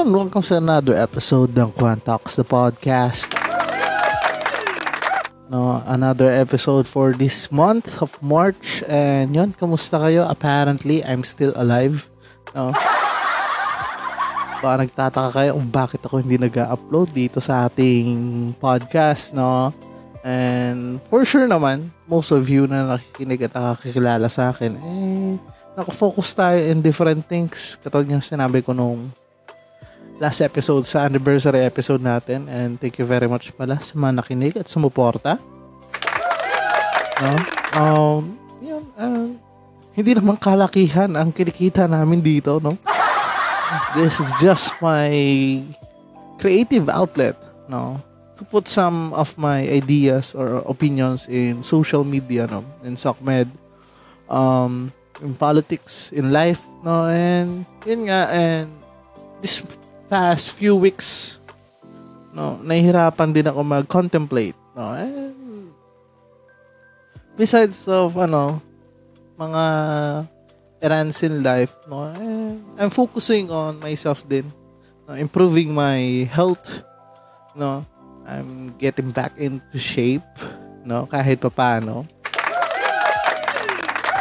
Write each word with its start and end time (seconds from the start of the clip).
Yun, 0.00 0.16
welcome 0.16 0.40
sa 0.40 0.56
another 0.56 0.96
episode 0.96 1.52
ng 1.52 1.76
Quan 1.76 2.00
the 2.00 2.40
podcast. 2.40 3.28
No, 5.52 5.84
another 5.84 6.32
episode 6.32 6.88
for 6.88 7.12
this 7.12 7.52
month 7.52 8.00
of 8.00 8.16
March. 8.24 8.80
And 8.88 9.36
yun, 9.36 9.52
kamusta 9.52 10.00
kayo? 10.00 10.24
Apparently, 10.24 11.04
I'm 11.04 11.20
still 11.20 11.52
alive. 11.52 12.08
No? 12.56 12.72
Baka 14.64 14.88
nagtataka 14.88 15.30
kayo 15.36 15.60
kung 15.60 15.68
bakit 15.68 16.00
ako 16.00 16.24
hindi 16.24 16.40
nag-upload 16.40 17.12
dito 17.12 17.36
sa 17.44 17.68
ating 17.68 18.56
podcast, 18.56 19.36
no? 19.36 19.76
And 20.24 21.04
for 21.12 21.28
sure 21.28 21.44
naman, 21.44 21.92
most 22.08 22.32
of 22.32 22.48
you 22.48 22.64
na 22.64 22.96
nakikinig 22.96 23.44
at 23.44 23.52
nakakilala 23.52 24.32
sa 24.32 24.48
akin, 24.48 24.80
eh, 24.80 25.36
nakafocus 25.76 26.32
tayo 26.32 26.56
in 26.56 26.80
different 26.80 27.28
things. 27.28 27.76
Katulad 27.84 28.08
yung 28.08 28.24
sinabi 28.24 28.64
ko 28.64 28.72
nung 28.72 29.12
last 30.20 30.44
episode 30.44 30.84
sa 30.84 31.08
anniversary 31.08 31.64
episode 31.64 32.04
natin 32.04 32.44
and 32.44 32.76
thank 32.76 33.00
you 33.00 33.08
very 33.08 33.24
much 33.24 33.56
pala 33.56 33.80
sa 33.80 33.96
mga 33.96 34.20
nakinig 34.20 34.54
at 34.60 34.68
sumuporta. 34.68 35.40
No? 37.16 37.32
Um, 37.72 38.22
yun, 38.60 38.84
uh, 39.00 39.32
hindi 39.96 40.12
naman 40.12 40.36
kalakihan 40.36 41.08
ang 41.16 41.32
kinikita 41.32 41.88
namin 41.88 42.20
dito, 42.20 42.60
no? 42.60 42.76
This 43.96 44.20
is 44.20 44.28
just 44.36 44.76
my 44.84 45.08
creative 46.36 46.92
outlet, 46.92 47.40
no? 47.64 48.04
To 48.36 48.44
put 48.44 48.68
some 48.68 49.16
of 49.16 49.32
my 49.40 49.64
ideas 49.72 50.36
or 50.36 50.60
opinions 50.68 51.32
in 51.32 51.64
social 51.64 52.04
media, 52.04 52.44
no? 52.44 52.60
In 52.84 52.96
SOCMED, 52.96 53.48
um, 54.28 54.92
in 55.24 55.32
politics, 55.32 56.12
in 56.12 56.28
life, 56.28 56.60
no? 56.84 57.08
And, 57.08 57.64
yun 57.88 58.08
nga, 58.08 58.28
and 58.32 58.68
this 59.40 59.64
past 60.10 60.50
few 60.50 60.74
weeks, 60.74 61.38
no, 62.34 62.58
nahihirapan 62.66 63.30
din 63.30 63.46
ako 63.46 63.62
mag-contemplate, 63.62 64.58
no, 64.74 64.90
and 64.98 65.70
besides 67.38 67.86
of, 67.86 68.18
ano, 68.18 68.58
mga 69.38 69.62
errands 70.82 71.22
in 71.22 71.46
life, 71.46 71.70
no, 71.86 72.10
and 72.10 72.58
I'm 72.74 72.90
focusing 72.90 73.54
on 73.54 73.78
myself 73.78 74.26
din, 74.26 74.50
no, 75.06 75.14
improving 75.14 75.70
my 75.70 76.26
health, 76.26 76.82
no, 77.54 77.86
I'm 78.26 78.74
getting 78.82 79.14
back 79.14 79.38
into 79.38 79.78
shape, 79.78 80.26
no, 80.82 81.06
kahit 81.06 81.38
pa 81.38 81.54
paano. 81.54 82.02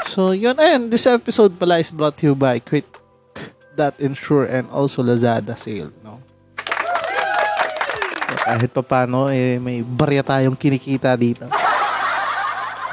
So, 0.09 0.37
yun, 0.37 0.57
and 0.57 0.89
this 0.89 1.05
episode 1.09 1.57
pala 1.57 1.81
is 1.81 1.89
brought 1.89 2.17
to 2.21 2.33
you 2.33 2.35
by 2.37 2.61
Quit 2.61 2.98
that 3.79 3.95
Insure 4.03 4.43
and 4.45 4.67
also 4.67 4.99
Lazada 4.99 5.55
sale, 5.55 5.95
no? 6.03 6.19
So, 8.27 8.35
kahit 8.43 8.69
pa 8.75 8.83
paano, 8.83 9.31
eh, 9.31 9.55
may 9.57 9.79
barya 9.81 10.21
tayong 10.21 10.59
kinikita 10.59 11.15
dito. 11.15 11.47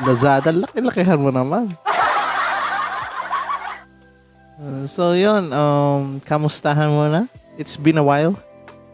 Lazada, 0.00 0.54
laki-lakihan 0.54 1.18
mo 1.18 1.34
naman. 1.34 1.66
Uh, 4.56 4.86
so, 4.88 5.12
yun, 5.12 5.50
um, 5.50 6.22
kamustahan 6.22 6.88
mo 6.88 7.10
na? 7.10 7.26
It's 7.58 7.76
been 7.76 7.98
a 7.98 8.06
while. 8.06 8.38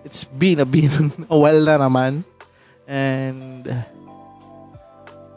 It's 0.02 0.24
been 0.24 0.58
a, 0.58 0.66
been 0.66 0.90
a 1.30 1.36
while 1.36 1.62
na 1.62 1.76
naman. 1.78 2.24
And, 2.88 3.68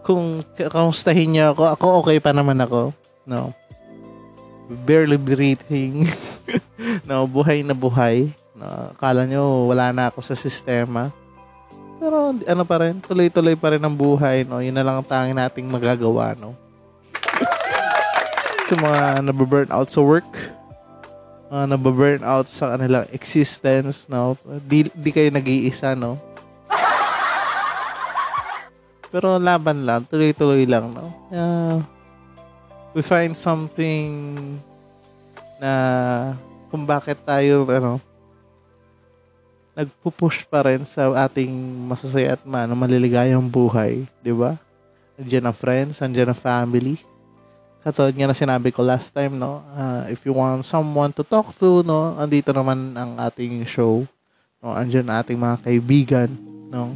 kung 0.06 0.46
kamustahin 0.56 1.34
niyo 1.34 1.58
ako, 1.58 1.64
ako 1.74 1.86
okay 2.06 2.18
pa 2.22 2.30
naman 2.30 2.62
ako. 2.62 2.94
No? 3.26 3.54
Barely 4.70 5.18
breathing. 5.18 6.06
no, 7.10 7.26
buhay 7.30 7.62
na 7.62 7.78
buhay. 7.78 8.34
No, 8.56 8.96
akala 8.96 9.28
nyo 9.28 9.68
wala 9.68 9.92
na 9.92 10.10
ako 10.10 10.24
sa 10.24 10.36
sistema. 10.38 11.12
Pero 12.00 12.36
ano 12.36 12.64
pa 12.68 12.76
rin, 12.84 13.00
tuloy-tuloy 13.00 13.56
pa 13.56 13.76
rin 13.76 13.84
ang 13.84 13.96
buhay, 13.96 14.44
no. 14.44 14.60
Yun 14.60 14.76
na 14.76 14.84
lang 14.84 14.96
ang 15.00 15.08
tanging 15.08 15.38
nating 15.38 15.68
magagawa, 15.68 16.36
no. 16.36 16.56
sa 18.66 18.74
mga 18.74 19.22
nababurn 19.22 19.70
out 19.70 19.94
sa 19.94 20.02
work, 20.02 20.26
mga 21.54 21.66
nababurn 21.78 22.22
out 22.26 22.50
sa 22.50 22.76
kanilang 22.76 23.06
existence, 23.14 24.10
no. 24.12 24.36
Di, 24.66 24.90
di 24.92 25.10
kayo 25.14 25.30
nag-iisa, 25.32 25.96
no. 25.96 26.20
Pero 29.16 29.40
laban 29.40 29.88
lang, 29.88 30.04
tuloy-tuloy 30.04 30.68
lang, 30.68 30.92
no. 30.92 31.08
Uh, 31.32 31.80
we 32.96 33.04
find 33.04 33.36
something 33.36 34.08
na 35.60 35.72
kung 36.72 36.88
bakit 36.88 37.20
tayo 37.28 37.68
ano 37.68 38.00
nagpupush 39.76 40.48
pa 40.48 40.64
rin 40.64 40.88
sa 40.88 41.12
ating 41.28 41.52
masasaya 41.84 42.40
at 42.40 42.42
man, 42.48 42.72
maliligayang 42.72 43.44
buhay, 43.44 44.08
di 44.24 44.32
ba? 44.32 44.56
Andiyan 45.20 45.52
ang 45.52 45.58
friends, 45.60 46.00
andiyan 46.00 46.32
ang 46.32 46.40
family. 46.40 46.96
Katulad 47.84 48.16
nga 48.16 48.32
na 48.32 48.36
sinabi 48.40 48.72
ko 48.72 48.88
last 48.88 49.12
time, 49.12 49.36
no? 49.36 49.60
Uh, 49.76 50.08
if 50.08 50.24
you 50.24 50.32
want 50.32 50.64
someone 50.64 51.12
to 51.12 51.28
talk 51.28 51.52
to, 51.60 51.84
no? 51.84 52.16
Andito 52.16 52.56
naman 52.56 52.96
ang 52.96 53.20
ating 53.20 53.68
show. 53.68 54.08
No? 54.64 54.72
Andiyan 54.72 55.12
ang 55.12 55.20
ating 55.20 55.36
mga 55.36 55.58
kaibigan, 55.68 56.32
no? 56.72 56.96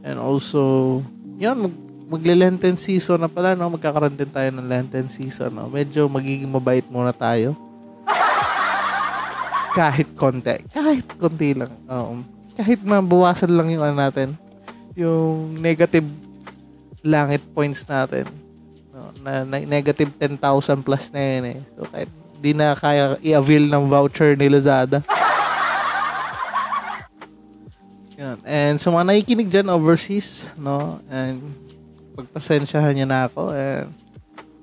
And 0.00 0.16
also, 0.16 1.04
yan, 1.36 1.68
mag 1.68 1.83
magle-Lenten 2.14 2.78
season 2.78 3.20
na 3.20 3.30
pala, 3.30 3.58
no? 3.58 3.74
Magkakaroon 3.74 4.14
din 4.14 4.30
tayo 4.30 4.48
ng 4.54 4.66
Lenten 4.70 5.10
season, 5.10 5.50
no? 5.50 5.66
Medyo 5.66 6.06
magiging 6.06 6.46
mabait 6.46 6.86
muna 6.86 7.10
tayo. 7.10 7.58
Kahit 9.78 10.14
konti. 10.14 10.62
Kahit 10.70 11.06
konti 11.18 11.58
lang. 11.58 11.74
Um, 11.90 12.22
kahit 12.54 12.78
mabawasan 12.86 13.50
lang 13.50 13.66
yung 13.74 13.82
ano 13.82 13.98
natin. 13.98 14.38
Yung 14.94 15.58
negative 15.58 16.06
langit 17.02 17.42
points 17.50 17.82
natin. 17.82 18.30
No? 18.94 19.10
Na, 19.26 19.42
na 19.42 19.58
negative 19.66 20.14
10,000 20.14 20.38
plus 20.86 21.10
na 21.10 21.18
yun 21.18 21.44
eh. 21.50 21.58
So, 21.74 21.82
kahit 21.90 22.10
di 22.38 22.54
na 22.54 22.78
kaya 22.78 23.18
i-avail 23.18 23.66
ng 23.66 23.90
voucher 23.90 24.38
ni 24.38 24.46
Lazada. 24.46 25.02
Yan. 28.20 28.38
And 28.46 28.78
sa 28.78 28.94
mga 28.94 29.10
nakikinig 29.10 29.50
dyan 29.50 29.66
overseas, 29.74 30.46
no? 30.54 31.02
And 31.10 31.42
pagpasensyahan 32.14 32.94
niyo 32.94 33.06
na 33.10 33.26
ako 33.26 33.50
and 33.50 33.90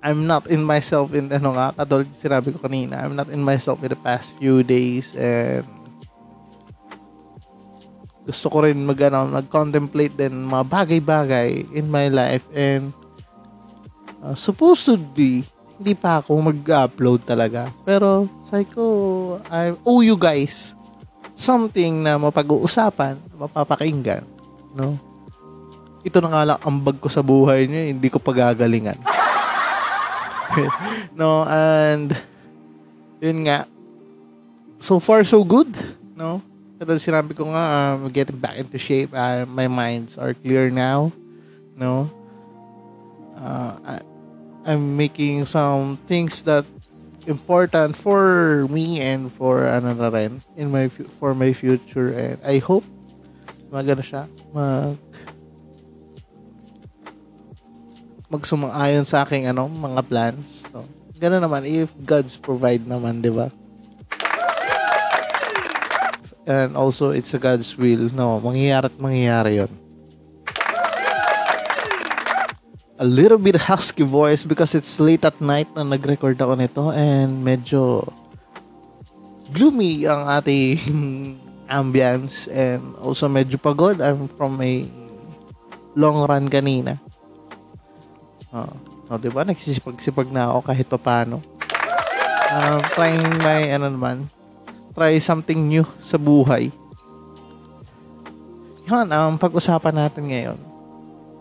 I'm 0.02 0.26
not 0.26 0.50
in 0.50 0.66
myself 0.66 1.14
in 1.14 1.30
ano 1.30 1.54
nga, 1.54 1.78
katulad 1.78 2.10
sinabi 2.18 2.50
ko 2.50 2.58
kanina, 2.58 3.06
I'm 3.06 3.14
not 3.14 3.30
in 3.30 3.46
myself 3.46 3.86
in 3.86 3.94
the 3.94 4.02
past 4.02 4.34
few 4.42 4.66
days 4.66 5.14
and 5.14 5.62
gusto 8.26 8.50
ko 8.50 8.66
rin 8.66 8.82
mag, 8.82 8.98
ano, 8.98 9.30
mag-contemplate 9.30 10.18
din 10.18 10.50
mga 10.50 10.66
bagay-bagay 10.66 11.70
in 11.78 11.86
my 11.86 12.10
life 12.10 12.46
and 12.50 12.90
uh, 14.26 14.34
supposed 14.34 14.90
to 14.90 14.98
be 14.98 15.46
hindi 15.82 15.98
pa 15.98 16.22
ako 16.22 16.54
mag-upload 16.54 17.26
talaga. 17.26 17.70
Pero 17.86 18.30
sabi 18.46 18.70
ko, 18.70 18.86
I 19.50 19.74
owe 19.86 20.06
you 20.06 20.14
guys 20.14 20.78
something 21.34 22.06
na 22.06 22.22
mapag-uusapan, 22.22 23.18
mapapakinggan, 23.38 24.22
no? 24.78 25.11
Ito 26.02 26.18
na 26.22 26.30
nga 26.34 26.44
lang 26.54 26.60
ambag 26.66 26.98
ko 26.98 27.08
sa 27.08 27.22
buhay 27.22 27.70
niyo, 27.70 27.94
hindi 27.94 28.08
ko 28.10 28.18
pagagalingan. 28.18 28.98
no, 31.20 31.46
and 31.46 32.18
yun 33.22 33.46
nga, 33.46 33.70
so 34.82 34.98
far 34.98 35.22
so 35.22 35.46
good, 35.46 35.70
no? 36.18 36.42
Katulad 36.82 37.06
sinabi 37.06 37.38
ko 37.38 37.46
nga, 37.54 37.94
I'm 37.94 38.10
getting 38.10 38.42
back 38.42 38.58
into 38.58 38.82
shape. 38.82 39.14
Uh, 39.14 39.46
my 39.46 39.70
minds 39.70 40.18
are 40.18 40.34
clear 40.34 40.74
now, 40.74 41.14
no? 41.78 42.10
Uh, 43.38 43.78
I, 43.86 43.96
I'm 44.66 44.98
making 44.98 45.46
some 45.46 46.02
things 46.10 46.42
that 46.50 46.66
important 47.28 47.94
for 47.94 48.66
me 48.70 49.02
and 49.02 49.30
for 49.34 49.66
ano 49.70 49.94
na 49.94 50.10
rin 50.10 50.42
in 50.58 50.74
my 50.74 50.90
for 51.22 51.38
my 51.38 51.54
future 51.54 52.10
and 52.14 52.42
I 52.42 52.58
hope 52.58 52.86
magano 53.70 54.02
siya 54.02 54.26
mag 54.50 54.98
magsumang-ayon 58.32 59.04
sa 59.04 59.28
aking 59.28 59.46
ano 59.52 59.68
mga 59.68 60.02
plans 60.08 60.64
no 60.72 60.88
Ganun 61.22 61.44
naman 61.44 61.70
if 61.70 61.94
God's 62.02 62.34
provide 62.34 62.82
naman 62.82 63.22
di 63.22 63.30
ba 63.30 63.54
and 66.50 66.74
also 66.74 67.14
it's 67.14 67.36
a 67.36 67.40
God's 67.40 67.78
will 67.78 68.10
no 68.10 68.42
mangyayari 68.42 68.90
at 68.90 68.98
mangyayari 68.98 69.62
yon 69.62 69.72
a 73.02 73.06
little 73.06 73.38
bit 73.38 73.58
husky 73.70 74.06
voice 74.06 74.46
because 74.46 74.74
it's 74.74 74.98
late 75.02 75.26
at 75.26 75.38
night 75.42 75.70
na 75.74 75.82
nag-record 75.82 76.38
ako 76.38 76.54
nito 76.54 76.84
and 76.94 77.42
medyo 77.42 78.06
gloomy 79.52 80.08
ang 80.08 80.26
ating 80.30 80.78
ambience 81.72 82.52
and 82.52 82.84
also 83.00 83.32
medyo 83.32 83.56
pagod. 83.56 84.04
I'm 84.04 84.28
from 84.36 84.60
a 84.60 84.86
long 85.96 86.24
run 86.28 86.52
kanina. 86.52 87.00
Oh, 88.52 88.72
oh 89.12 89.20
diba? 89.20 89.42
Nagsisipag-sipag 89.48 90.28
na 90.30 90.52
ako 90.52 90.60
kahit 90.68 90.88
papano. 90.88 91.40
Uh, 92.52 92.84
trying 92.96 93.40
my, 93.40 93.72
ano 93.72 93.88
naman, 93.88 94.28
try 94.92 95.16
something 95.24 95.58
new 95.58 95.88
sa 96.04 96.20
buhay. 96.20 96.68
Yan, 98.92 99.08
ang 99.08 99.36
um, 99.36 99.40
pag-usapan 99.40 99.96
natin 99.96 100.28
ngayon, 100.28 100.60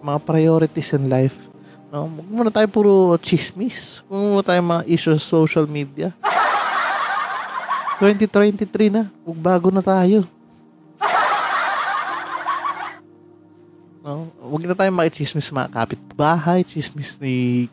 mga 0.06 0.18
priorities 0.22 0.94
in 0.94 1.10
life 1.10 1.50
No, 1.90 2.06
huwag 2.06 2.30
muna 2.30 2.50
tayo 2.54 2.70
puro 2.70 3.18
chismis. 3.18 3.98
Huwag 4.06 4.22
muna 4.22 4.46
tayo 4.46 4.62
mga 4.62 4.86
issues 4.86 5.26
social 5.26 5.66
media. 5.66 6.14
2023 7.98 8.94
na. 8.94 9.10
Huwag 9.26 9.38
bago 9.42 9.74
na 9.74 9.82
tayo. 9.82 10.22
No, 14.06 14.30
huwag 14.50 14.66
na 14.66 14.74
tayo 14.74 14.90
makichismis 14.90 15.54
mga 15.54 15.70
kapitbahay, 15.70 16.66
chismis 16.66 17.14
ni 17.22 17.70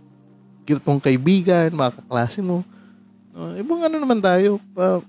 girtong 0.61 1.01
kaibigan, 1.01 1.73
mga 1.73 1.97
kaklase 1.97 2.45
mo. 2.45 2.61
No, 3.33 3.57
ibang 3.57 3.81
ano 3.81 3.97
naman 3.97 4.21
tayo, 4.21 4.61
uh, 4.77 5.01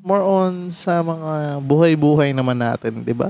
more 0.00 0.24
on 0.24 0.72
sa 0.72 1.04
mga 1.04 1.60
buhay-buhay 1.60 2.32
naman 2.32 2.56
natin, 2.56 3.04
di 3.04 3.12
ba? 3.12 3.28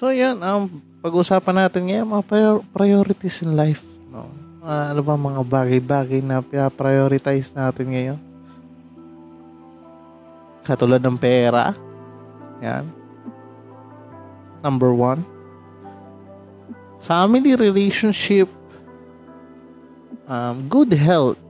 So, 0.00 0.08
yan. 0.08 0.40
Um, 0.40 0.80
pag-usapan 1.04 1.68
natin 1.68 1.92
ngayon, 1.92 2.08
mga 2.08 2.24
priorities 2.72 3.44
in 3.44 3.52
life. 3.52 3.84
No? 4.08 4.32
Uh, 4.64 4.96
ano 4.96 5.04
ba 5.04 5.12
mga 5.12 5.44
bagay-bagay 5.44 6.24
na 6.24 6.40
prioritize 6.72 7.52
natin 7.52 7.86
ngayon? 7.92 8.18
Katulad 10.64 11.04
ng 11.04 11.20
pera. 11.20 11.76
Yan. 12.60 12.88
Number 14.60 14.92
one. 14.92 15.24
Family 17.00 17.56
relationship. 17.56 18.48
Um, 20.28 20.68
good 20.68 20.92
health. 20.92 21.40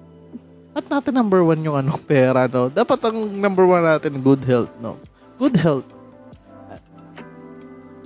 At 0.72 0.86
natin 0.86 1.18
number 1.18 1.42
one 1.42 1.60
yung 1.60 1.76
ano, 1.76 1.98
pera, 2.10 2.46
no? 2.46 2.70
Dapat 2.70 2.98
ang 3.10 3.18
number 3.34 3.66
one 3.66 3.82
natin, 3.82 4.22
good 4.22 4.46
health, 4.46 4.70
no? 4.78 4.96
Good 5.36 5.58
health 5.58 5.88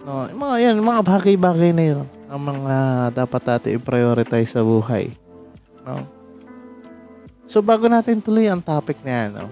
No, 0.04 0.28
mga 0.28 0.56
yan, 0.60 0.84
mga 0.84 1.00
bagay-bagay 1.00 1.72
na 1.72 1.84
yun 1.96 2.04
ang 2.28 2.40
mga 2.44 2.76
dapat 3.24 3.42
natin 3.48 3.80
i-prioritize 3.80 4.52
sa 4.52 4.60
buhay. 4.60 5.08
No? 5.80 6.04
So, 7.48 7.64
bago 7.64 7.88
natin 7.88 8.20
tuloy 8.20 8.44
ang 8.44 8.60
topic 8.60 9.00
na 9.00 9.12
yan, 9.24 9.30
no? 9.40 9.48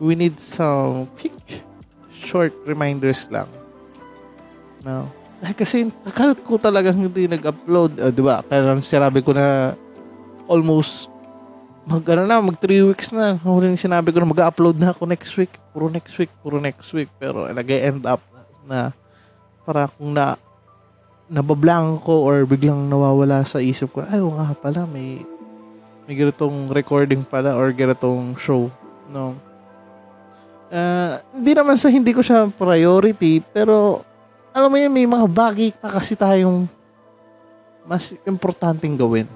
we 0.00 0.16
need 0.16 0.40
some 0.40 1.06
quick, 1.20 1.36
short 2.24 2.52
reminders 2.64 3.28
lang. 3.28 3.46
No? 4.82 5.08
Ay, 5.44 5.52
kasi 5.52 5.92
nakalat 6.04 6.40
ko 6.40 6.56
talagang 6.56 6.96
hindi 6.96 7.28
nag-upload. 7.28 8.00
Uh, 8.00 8.12
di 8.12 8.22
ba? 8.24 8.40
Kaya 8.40 8.80
sinabi 8.80 9.20
ko 9.20 9.36
na 9.36 9.76
almost 10.48 11.12
mag 11.84 12.00
ano 12.08 12.24
na, 12.24 12.40
mag 12.40 12.56
3 12.56 12.88
weeks 12.88 13.12
na. 13.12 13.36
Huling 13.44 13.76
sinabi 13.76 14.08
ko 14.08 14.24
na 14.24 14.32
mag-upload 14.32 14.76
na 14.80 14.96
ako 14.96 15.04
next 15.04 15.36
week. 15.36 15.52
Puro 15.76 15.92
next 15.92 16.16
week, 16.16 16.32
puro 16.40 16.56
next 16.56 16.88
week. 16.96 17.12
Pero 17.20 17.44
nag-end 17.52 18.08
up 18.08 18.24
na 18.64 18.96
para 19.68 19.92
kung 19.92 20.16
na 20.16 20.40
nabablang 21.28 22.00
ko 22.04 22.24
or 22.24 22.44
biglang 22.44 22.88
nawawala 22.88 23.44
sa 23.44 23.60
isip 23.60 23.92
ko, 23.96 24.04
ay, 24.04 24.20
nga 24.20 24.52
pala, 24.56 24.84
may 24.88 25.24
may 26.04 26.14
ganitong 26.20 26.68
recording 26.68 27.24
pala 27.24 27.56
or 27.56 27.72
ganitong 27.72 28.36
show. 28.36 28.68
No? 29.08 29.36
Uh, 30.74 31.22
hindi 31.30 31.54
naman 31.54 31.78
sa 31.78 31.86
hindi 31.86 32.10
ko 32.10 32.18
siya 32.18 32.50
priority, 32.50 33.38
pero 33.54 34.02
alam 34.50 34.66
mo 34.66 34.74
yun, 34.74 34.90
may 34.90 35.06
mga 35.06 35.26
bagay 35.30 35.70
pa 35.70 35.86
kasi 35.86 36.18
tayong 36.18 36.66
mas 37.86 38.10
importanteng 38.26 38.98
gawin. 38.98 39.30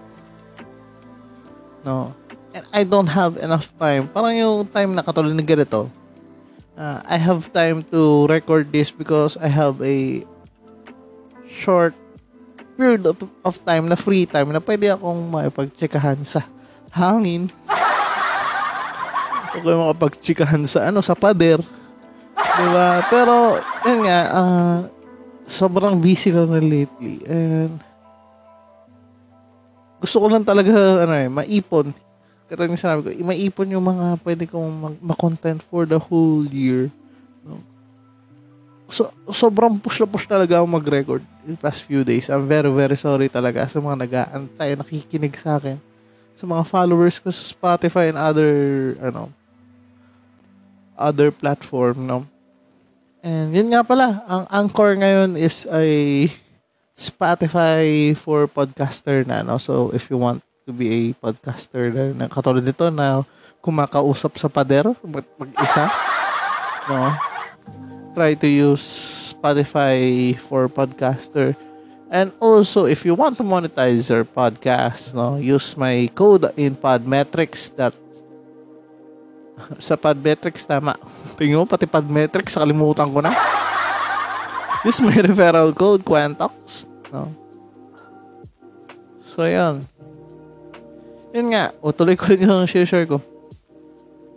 No? 1.86 2.10
And 2.50 2.66
I 2.74 2.82
don't 2.82 3.06
have 3.06 3.38
enough 3.38 3.70
time. 3.78 4.10
Parang 4.10 4.34
yung 4.34 4.66
time 4.66 4.98
na 4.98 5.06
katulad 5.06 5.30
ng 5.30 5.46
ganito, 5.46 5.86
uh, 6.74 6.98
I 7.06 7.22
have 7.22 7.54
time 7.54 7.86
to 7.94 8.26
record 8.26 8.74
this 8.74 8.90
because 8.90 9.38
I 9.38 9.46
have 9.46 9.78
a 9.78 10.26
short 11.46 11.94
period 12.78 13.06
of, 13.06 13.54
time 13.66 13.90
na 13.90 13.98
free 13.98 14.26
time 14.26 14.54
na 14.54 14.62
pwede 14.62 14.94
akong 14.94 15.18
makipagtsikahan 15.30 16.22
sa 16.22 16.46
hangin. 16.94 17.50
Okay 19.58 19.74
makapagtsikahan 19.74 20.62
sa 20.64 20.88
ano, 20.88 21.02
sa 21.02 21.18
pader. 21.18 21.60
Diba? 22.38 23.02
Pero, 23.10 23.58
yun 23.86 24.06
nga, 24.06 24.20
uh, 24.30 24.78
sobrang 25.46 25.98
busy 25.98 26.30
ko 26.30 26.46
na 26.46 26.62
lately. 26.62 27.22
And, 27.26 27.82
gusto 29.98 30.22
ko 30.22 30.26
lang 30.30 30.46
talaga, 30.46 31.02
ano 31.02 31.14
eh, 31.18 31.26
maipon 31.26 31.90
katulad 32.48 32.72
ng 32.72 32.80
sinabi 32.80 33.00
ko, 33.04 33.08
maipon 33.28 33.68
yung 33.76 33.84
mga 33.84 34.06
pwede 34.24 34.44
kong 34.48 34.96
mag- 35.04 35.60
for 35.68 35.84
the 35.84 36.00
whole 36.00 36.48
year. 36.48 36.88
No? 37.44 37.60
So, 38.88 39.12
sobrang 39.28 39.76
push 39.76 40.00
na 40.00 40.08
push 40.08 40.24
talaga 40.24 40.56
ako 40.56 40.66
mag-record 40.80 41.22
in 41.44 41.60
past 41.60 41.84
few 41.84 42.00
days. 42.08 42.32
I'm 42.32 42.48
very, 42.48 42.72
very 42.72 42.96
sorry 42.96 43.28
talaga 43.28 43.68
sa 43.68 43.84
mga 43.84 44.08
nag-aantay, 44.08 44.80
nakikinig 44.80 45.36
sa 45.36 45.60
akin. 45.60 45.76
Sa 46.32 46.48
mga 46.48 46.64
followers 46.64 47.20
ko 47.20 47.28
sa 47.28 47.44
Spotify 47.44 48.08
and 48.08 48.16
other, 48.16 48.52
ano, 49.04 49.28
other 50.98 51.30
platform, 51.30 52.10
no? 52.10 52.26
And 53.22 53.54
yun 53.54 53.70
nga 53.70 53.86
pala, 53.86 54.22
ang 54.26 54.44
Anchor 54.50 54.98
ngayon 54.98 55.38
is 55.38 55.66
a 55.70 56.26
Spotify 56.98 58.14
for 58.18 58.50
podcaster 58.50 59.22
na, 59.22 59.46
no? 59.46 59.62
So, 59.62 59.94
if 59.94 60.10
you 60.10 60.18
want 60.18 60.42
to 60.66 60.74
be 60.74 60.90
a 60.90 61.02
podcaster 61.16 61.94
na, 61.94 62.12
na 62.12 62.26
katulad 62.26 62.66
nito 62.66 62.90
na 62.90 63.22
kumakausap 63.62 64.38
sa 64.38 64.50
pader 64.50 64.90
mag, 65.02 65.26
mag-isa. 65.38 65.90
No? 66.86 67.14
Try 68.14 68.34
to 68.34 68.48
use 68.48 68.84
Spotify 69.34 70.34
for 70.36 70.66
podcaster. 70.68 71.54
And 72.08 72.32
also, 72.40 72.88
if 72.88 73.04
you 73.04 73.12
want 73.12 73.36
to 73.36 73.44
monetize 73.44 74.08
your 74.08 74.24
podcast, 74.24 75.12
no, 75.12 75.36
use 75.36 75.76
my 75.76 76.08
code 76.16 76.48
in 76.56 76.72
Podmetrics 76.72 77.68
that 77.76 77.92
sa 79.78 79.98
Podmetrics, 79.98 80.64
tama. 80.64 80.94
Tingin 81.34 81.58
mo, 81.58 81.64
pati 81.66 81.84
Podmetrics, 81.84 82.58
kalimutan 82.58 83.10
ko 83.10 83.18
na. 83.22 83.34
Use 84.86 85.02
my 85.02 85.14
referral 85.18 85.74
code, 85.74 86.06
Quantox. 86.06 86.86
No? 87.10 87.32
So, 89.20 89.46
yan 89.46 89.86
yun 91.32 91.52
nga, 91.52 91.70
o 91.84 91.92
tuloy 91.92 92.16
ko 92.16 92.32
rin 92.32 92.48
yung 92.48 92.66
share 92.66 93.06
ko. 93.06 93.20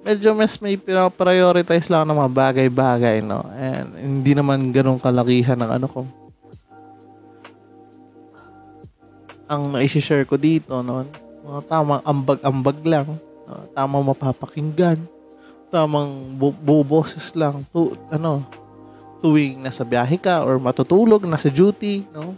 Medyo 0.02 0.34
mas 0.34 0.58
may 0.58 0.78
prioritize 1.14 1.88
lang 1.94 2.10
ng 2.10 2.18
mga 2.18 2.32
bagay-bagay, 2.34 3.22
no? 3.22 3.46
And 3.54 3.94
hindi 3.98 4.34
naman 4.34 4.74
ganun 4.74 4.98
kalakihan 4.98 5.62
ng 5.62 5.72
ano 5.72 5.88
ko. 5.88 6.02
Ang 9.46 9.78
na-share 9.78 10.26
ko 10.26 10.42
dito, 10.42 10.82
no? 10.82 11.06
Mga 11.46 11.62
tamang 11.70 12.02
ambag-ambag 12.02 12.78
lang. 12.82 13.08
No? 13.48 13.66
Tamang 13.74 14.06
mapapakinggan. 14.06 15.00
Tamang 15.72 16.36
bu- 16.36 16.56
buboses 16.56 17.32
lang. 17.34 17.64
Tu- 17.72 17.96
ano, 18.12 18.44
tuwing 19.22 19.62
nasa 19.62 19.86
biyahe 19.86 20.18
ka 20.18 20.42
or 20.42 20.58
matutulog, 20.58 21.24
nasa 21.30 21.48
duty, 21.48 22.04
no? 22.12 22.34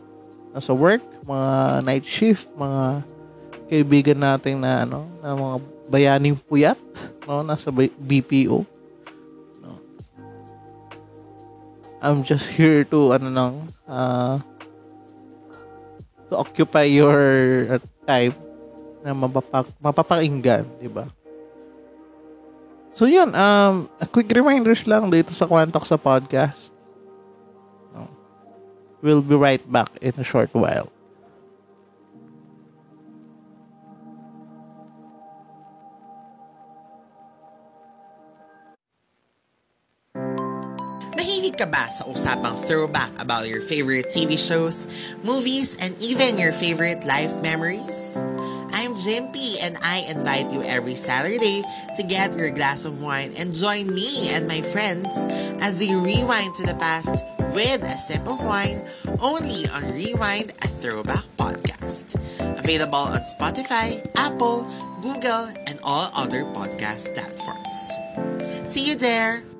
Nasa 0.53 0.75
work, 0.75 1.01
mga 1.25 1.81
night 1.81 2.05
shift, 2.05 2.51
mga 2.53 3.01
kaibigan 3.71 4.19
natin 4.19 4.61
na 4.61 4.85
ano, 4.85 5.07
na 5.23 5.33
mga 5.33 5.57
bayaning 5.89 6.37
puyat, 6.37 6.77
no, 7.25 7.41
nasa 7.41 7.71
BPO. 7.73 8.61
No. 9.63 9.71
I'm 12.03 12.21
just 12.21 12.53
here 12.53 12.83
to 12.91 13.15
ano 13.15 13.27
nang 13.31 13.55
uh, 13.87 14.37
to 16.29 16.37
occupy 16.37 16.85
your 16.85 17.23
uh, 17.71 17.81
time 18.05 18.35
na 19.03 19.11
mapapak 19.11 19.67
mapapakinggan, 19.83 20.63
di 20.79 20.87
ba? 20.87 21.05
So 22.95 23.03
yun, 23.05 23.35
um, 23.35 23.89
a 23.99 24.07
quick 24.07 24.31
reminders 24.31 24.87
lang 24.87 25.11
dito 25.11 25.35
sa 25.35 25.43
Quantox 25.49 25.91
sa 25.91 25.99
podcast. 25.99 26.73
We'll 29.03 29.21
be 29.21 29.35
right 29.35 29.59
back 29.69 29.91
in 29.99 30.15
a 30.15 30.23
short 30.23 30.55
while. 30.55 30.87
Mahilig 41.19 41.59
ka 41.59 41.67
ba 41.67 41.91
sa 41.91 42.07
usapang 42.07 42.55
throwback 42.63 43.11
about 43.19 43.51
your 43.51 43.59
favorite 43.59 44.07
TV 44.07 44.39
shows, 44.39 44.87
movies, 45.19 45.75
and 45.83 45.91
even 45.99 46.39
your 46.39 46.55
favorite 46.55 47.03
life 47.03 47.35
memories? 47.43 48.15
I'm 48.73 48.95
Jimpy 48.95 49.61
and 49.61 49.77
I 49.81 49.99
invite 50.09 50.51
you 50.51 50.63
every 50.63 50.95
Saturday 50.95 51.61
to 51.95 52.03
get 52.03 52.33
your 52.35 52.49
glass 52.49 52.85
of 52.85 53.01
wine 53.01 53.31
and 53.37 53.53
join 53.53 53.93
me 53.93 54.29
and 54.33 54.47
my 54.47 54.61
friends 54.61 55.27
as 55.61 55.79
we 55.79 55.93
rewind 55.93 56.55
to 56.55 56.63
the 56.65 56.75
past 56.75 57.23
with 57.53 57.83
a 57.83 57.95
sip 57.95 58.27
of 58.27 58.43
wine 58.43 58.81
only 59.19 59.67
on 59.69 59.93
Rewind 59.93 60.53
a 60.63 60.67
Throwback 60.67 61.23
Podcast. 61.37 62.15
Available 62.57 63.13
on 63.13 63.21
Spotify, 63.21 64.03
Apple, 64.15 64.67
Google, 65.01 65.53
and 65.67 65.79
all 65.83 66.09
other 66.15 66.43
podcast 66.45 67.13
platforms. 67.13 67.77
See 68.65 68.89
you 68.89 68.95
there! 68.95 69.52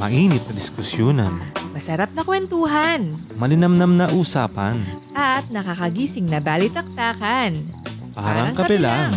Mainit 0.00 0.40
na 0.48 0.56
diskusyonan, 0.56 1.34
Masarap 1.76 2.08
na 2.16 2.24
kwentuhan 2.24 3.20
malinamnam 3.36 4.00
na 4.00 4.08
usapan, 4.16 4.80
at 5.12 5.44
nakakagising 5.52 6.24
na 6.24 6.40
balitaktakan. 6.40 7.60
parang 8.16 8.56
kape 8.56 8.80
lang. 8.80 9.12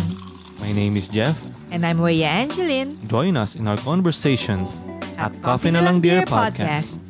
My 0.60 0.76
name 0.76 1.00
is 1.00 1.08
Jeff. 1.08 1.34
And 1.72 1.82
I'm 1.82 1.98
Weya 1.98 2.28
Angeline 2.30 2.94
Join 3.08 3.34
us 3.34 3.56
in 3.56 3.64
our 3.66 3.80
conversations 3.80 4.84
at 5.18 5.32
Coffee 5.40 5.72
na 5.72 5.80
Lang 5.80 5.98
Dear 6.04 6.22
Podcast. 6.28 7.00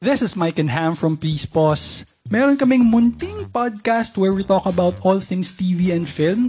This 0.00 0.22
is 0.22 0.36
Mike 0.36 0.56
and 0.58 0.70
Ham 0.70 0.94
from 0.94 1.16
Please 1.16 1.44
Pause. 1.44 2.08
Meron 2.32 2.56
kaming 2.56 2.88
munting 2.88 3.50
podcast 3.52 4.16
where 4.16 4.32
we 4.32 4.40
talk 4.40 4.64
about 4.64 4.96
all 5.04 5.20
things 5.20 5.52
TV 5.52 5.92
and 5.92 6.08
film. 6.08 6.48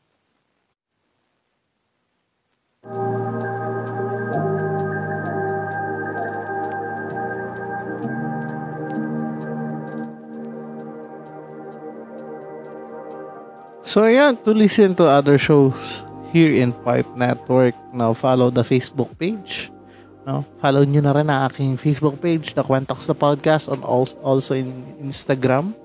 So 13.91 14.07
ayan, 14.07 14.39
to 14.47 14.55
listen 14.55 14.95
to 14.95 15.03
other 15.03 15.35
shows 15.35 15.75
here 16.31 16.55
in 16.55 16.71
Pipe 16.71 17.11
Network, 17.11 17.75
now 17.91 18.15
follow 18.15 18.47
the 18.47 18.63
Facebook 18.63 19.11
page. 19.19 19.67
No, 20.23 20.47
follow 20.63 20.87
nyo 20.87 21.03
na 21.03 21.11
rin 21.11 21.27
ang 21.27 21.51
aking 21.51 21.75
Facebook 21.75 22.15
page, 22.23 22.55
The 22.55 22.63
Kwentox 22.63 23.03
the 23.03 23.19
Podcast, 23.19 23.67
on 23.67 23.83
also, 23.83 24.55
in 24.55 24.95
Instagram. 25.03 25.75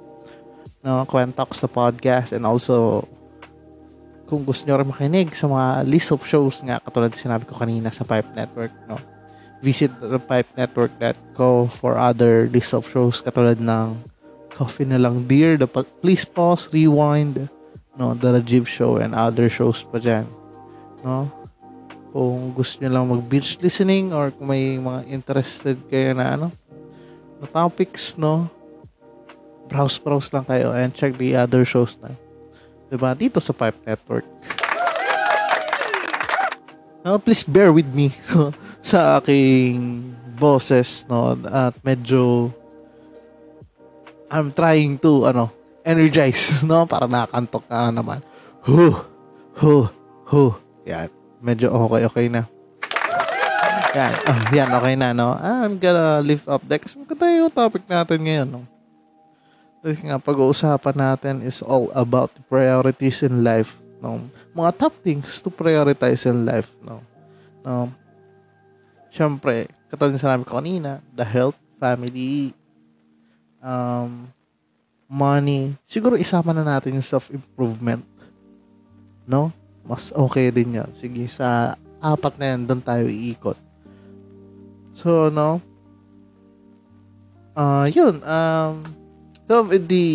No, 0.86 1.02
Kwentox 1.02 1.58
the 1.58 1.66
Podcast, 1.66 2.30
and 2.30 2.46
also 2.46 3.10
kung 4.30 4.46
gusto 4.46 4.70
nyo 4.70 4.78
rin 4.78 4.86
makinig 4.86 5.34
sa 5.34 5.50
mga 5.50 5.90
list 5.90 6.14
of 6.14 6.22
shows 6.22 6.62
nga, 6.62 6.78
katulad 6.78 7.10
sinabi 7.10 7.42
ko 7.42 7.58
kanina 7.58 7.90
sa 7.90 8.06
Pipe 8.06 8.30
Network, 8.38 8.70
no, 8.86 9.02
visit 9.66 9.90
the 9.98 10.22
pipenetwork.co 10.22 11.66
for 11.74 11.98
other 11.98 12.46
list 12.54 12.70
of 12.70 12.86
shows 12.86 13.18
katulad 13.18 13.58
ng 13.58 13.98
Coffee 14.54 14.86
na 14.86 15.02
lang 15.02 15.26
Dear, 15.26 15.58
the 15.58 15.66
Please 15.66 16.22
Pause, 16.22 16.70
Rewind, 16.70 17.50
no, 17.96 18.14
The 18.14 18.40
Rajiv 18.40 18.68
Show 18.68 19.00
and 19.00 19.16
other 19.16 19.48
shows 19.48 19.84
pa 19.84 19.96
dyan. 19.96 20.28
No? 21.00 21.28
Kung 22.12 22.52
gusto 22.56 22.80
nyo 22.80 22.90
lang 22.92 23.08
mag-binge 23.08 23.60
listening 23.60 24.12
or 24.12 24.32
kung 24.32 24.48
may 24.48 24.76
mga 24.80 25.08
interested 25.08 25.76
kayo 25.88 26.16
na 26.16 26.36
ano, 26.36 26.48
na 27.40 27.46
topics, 27.48 28.16
no? 28.16 28.48
Browse-browse 29.68 30.32
lang 30.32 30.46
kayo 30.46 30.72
and 30.72 30.94
check 30.94 31.16
the 31.18 31.36
other 31.36 31.64
shows 31.64 31.98
na. 32.00 32.14
Diba? 32.88 33.12
Dito 33.18 33.42
sa 33.42 33.50
Pipe 33.50 33.76
Network. 33.82 34.24
No, 37.06 37.18
please 37.22 37.46
bear 37.46 37.70
with 37.70 37.86
me 37.94 38.10
sa 38.90 39.18
aking 39.22 40.10
boses, 40.38 41.06
no? 41.06 41.38
At 41.46 41.74
medyo 41.82 42.50
I'm 44.26 44.50
trying 44.50 44.98
to, 45.06 45.30
ano, 45.30 45.54
energize, 45.86 46.60
no? 46.68 46.82
Para 46.84 47.06
nakakantok 47.06 47.62
ka 47.70 47.94
naman. 47.94 48.18
Huh, 48.66 49.06
huh, 49.54 49.86
huh. 50.26 50.52
Yan. 50.82 51.08
Medyo 51.38 51.70
okay, 51.70 52.02
okay 52.10 52.26
na. 52.26 52.50
Yan. 53.96 54.12
Oh, 54.28 54.40
yan, 54.52 54.68
okay 54.76 54.94
na, 54.98 55.14
no? 55.16 55.32
Ah, 55.32 55.64
I'm 55.64 55.78
gonna 55.78 56.20
lift 56.20 56.50
up 56.50 56.60
that. 56.68 56.82
Kasi 56.82 56.98
maganda 57.00 57.30
yung 57.32 57.48
topic 57.48 57.86
natin 57.88 58.18
ngayon, 58.20 58.48
no? 58.50 58.62
Kasi 59.80 60.10
nga, 60.10 60.18
pag-uusapan 60.18 60.96
natin 60.98 61.34
is 61.46 61.62
all 61.62 61.88
about 61.94 62.34
priorities 62.50 63.22
in 63.22 63.40
life, 63.46 63.78
no? 64.02 64.26
Mga 64.52 64.70
top 64.76 64.94
things 65.00 65.38
to 65.40 65.48
prioritize 65.48 66.26
in 66.26 66.44
life, 66.44 66.74
no? 66.82 67.00
No? 67.64 67.88
Siyempre, 69.08 69.70
katulad 69.88 70.12
ng 70.12 70.20
sinabi 70.20 70.42
ko 70.44 70.60
kanina, 70.60 71.00
the 71.14 71.24
health, 71.24 71.56
family, 71.80 72.52
um, 73.64 74.28
money, 75.06 75.74
siguro 75.86 76.18
isama 76.18 76.50
na 76.50 76.66
natin 76.66 76.98
yung 76.98 77.06
self-improvement. 77.06 78.02
No? 79.26 79.54
Mas 79.86 80.10
okay 80.10 80.50
din 80.50 80.78
yan. 80.82 80.90
Sige, 80.98 81.22
sa 81.30 81.78
apat 82.02 82.34
na 82.38 82.54
yan, 82.54 82.66
doon 82.66 82.82
tayo 82.82 83.06
iikot. 83.06 83.58
So, 84.94 85.30
no? 85.30 85.62
Uh, 87.56 87.88
yun, 87.88 88.20
um, 88.20 88.84
to 89.48 89.62
have 89.62 89.70
the 89.88 90.06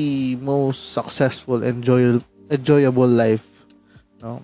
most 0.43 0.93
successful, 0.93 1.63
enjoy, 1.63 2.19
enjoyable 2.51 3.09
life, 3.09 3.65
no? 4.21 4.43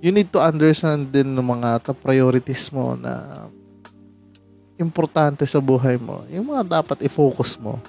You 0.00 0.14
need 0.14 0.30
to 0.30 0.40
understand 0.40 1.10
din 1.10 1.34
ng 1.34 1.42
mga 1.42 1.82
priorities 1.98 2.70
mo 2.70 2.94
na 2.94 3.44
importante 4.76 5.42
sa 5.48 5.58
buhay 5.58 5.96
mo. 5.96 6.22
Yung 6.28 6.52
mga 6.52 6.80
dapat 6.80 7.00
i-focus 7.02 7.56
mo. 7.56 7.80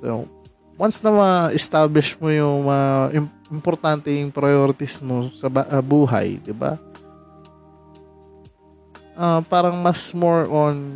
So, 0.00 0.28
once 0.76 1.00
na 1.00 1.10
ma-establish 1.12 2.20
mo 2.20 2.28
yung 2.28 2.68
uh, 2.68 3.08
importante 3.48 4.12
yung 4.12 4.32
priorities 4.32 5.00
mo 5.00 5.32
sa 5.32 5.48
ba- 5.48 5.68
uh, 5.68 5.80
buhay, 5.80 6.36
di 6.40 6.52
ba? 6.52 6.76
Uh, 9.16 9.40
parang 9.48 9.80
mas 9.80 10.12
more 10.12 10.44
on 10.52 10.92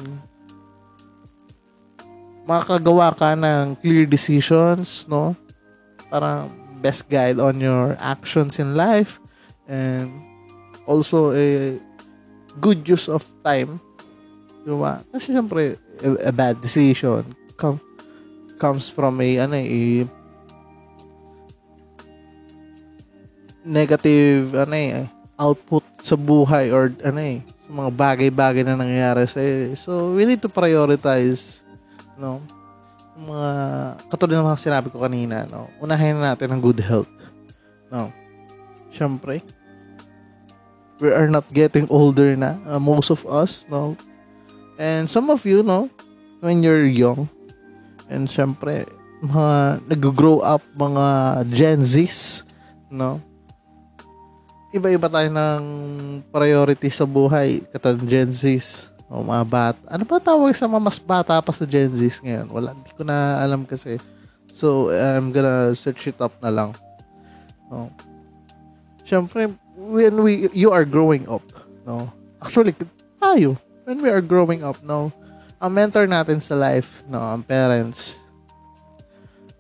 makagawa 2.45 3.15
ka 3.17 3.33
ng 3.33 3.79
clear 3.81 4.05
decisions, 4.05 5.09
no? 5.09 5.33
Parang 6.13 6.53
best 6.85 7.09
guide 7.09 7.41
on 7.41 7.61
your 7.61 7.97
actions 8.01 8.59
in 8.59 8.77
life 8.77 9.21
and 9.69 10.11
also 10.85 11.31
a 11.33 11.79
good 12.59 12.83
use 12.85 13.07
of 13.09 13.25
time. 13.47 13.79
Diba? 14.67 15.01
Kasi 15.15 15.33
syempre, 15.33 15.79
a, 16.03 16.29
a 16.29 16.33
bad 16.35 16.61
decision 16.61 17.25
come, 17.57 17.81
comes 18.61 18.93
from 18.93 19.17
a, 19.25 19.29
ano, 19.41 19.57
a 19.57 20.05
negative, 23.65 24.53
ano 24.53 24.77
eh, 24.77 25.09
output 25.41 25.83
sa 26.05 26.21
buhay 26.21 26.69
or, 26.69 26.93
ano 27.01 27.21
eh, 27.25 27.41
sa 27.41 27.71
mga 27.73 27.91
bagay-bagay 27.97 28.63
na 28.69 28.77
nangyayari 28.77 29.25
sa 29.25 29.41
So, 29.73 30.13
we 30.13 30.29
need 30.29 30.45
to 30.45 30.53
prioritize, 30.53 31.65
no? 32.21 32.45
mga 33.21 33.53
katulad 34.09 34.41
ng 34.41 34.49
mga 34.49 34.61
sinabi 34.65 34.89
ko 34.89 35.05
kanina, 35.05 35.45
no? 35.45 35.69
Unahin 35.77 36.17
natin 36.17 36.49
ang 36.49 36.61
good 36.63 36.81
health. 36.81 37.11
No. 37.93 38.09
Syempre, 38.89 39.45
we 41.03 41.13
are 41.13 41.29
not 41.29 41.45
getting 41.53 41.85
older 41.93 42.33
na, 42.33 42.57
uh, 42.65 42.81
most 42.81 43.13
of 43.13 43.21
us, 43.29 43.69
no? 43.69 43.93
And 44.81 45.05
some 45.05 45.29
of 45.29 45.45
you, 45.45 45.61
no, 45.61 45.93
when 46.41 46.65
you're 46.65 46.89
young, 46.89 47.29
and 48.11 48.27
syempre, 48.27 48.85
mga 49.23 49.81
nag-grow 49.87 50.43
up, 50.43 50.61
mga 50.75 51.07
Gen 51.49 51.81
Zs, 51.87 52.43
no? 52.91 53.23
Iba-iba 54.75 55.07
tayo 55.07 55.31
ng 55.31 55.63
priority 56.35 56.91
sa 56.91 57.07
buhay, 57.07 57.63
katulad 57.71 58.03
Gen 58.05 58.31
Zs 58.31 58.91
o 59.11 59.27
mga 59.27 59.45
bata. 59.51 59.83
Ano 59.91 60.07
ba 60.07 60.23
tawag 60.23 60.55
sa 60.55 60.71
mga 60.71 60.83
mas 60.87 61.03
bata 61.03 61.35
pa 61.43 61.51
sa 61.51 61.67
Gen 61.67 61.91
Z 61.91 62.23
ngayon? 62.23 62.47
Wala, 62.47 62.71
hindi 62.79 62.95
ko 62.95 63.03
na 63.03 63.43
alam 63.43 63.67
kasi. 63.67 63.99
So, 64.55 64.95
I'm 64.95 65.35
gonna 65.35 65.75
search 65.75 66.07
it 66.07 66.23
up 66.23 66.39
na 66.39 66.55
lang. 66.55 66.71
No. 67.67 67.91
Siyempre, 69.03 69.51
when 69.75 70.15
we, 70.23 70.47
you 70.55 70.71
are 70.71 70.87
growing 70.87 71.27
up, 71.27 71.43
no? 71.83 72.07
Actually, 72.39 72.71
tayo, 73.19 73.59
when 73.83 73.99
we 73.99 74.07
are 74.07 74.23
growing 74.23 74.63
up, 74.63 74.79
no? 74.87 75.11
Ang 75.61 75.71
mentor 75.77 76.09
natin 76.09 76.41
sa 76.41 76.57
life, 76.57 77.05
no? 77.05 77.21
Ang 77.21 77.45
parents, 77.45 78.17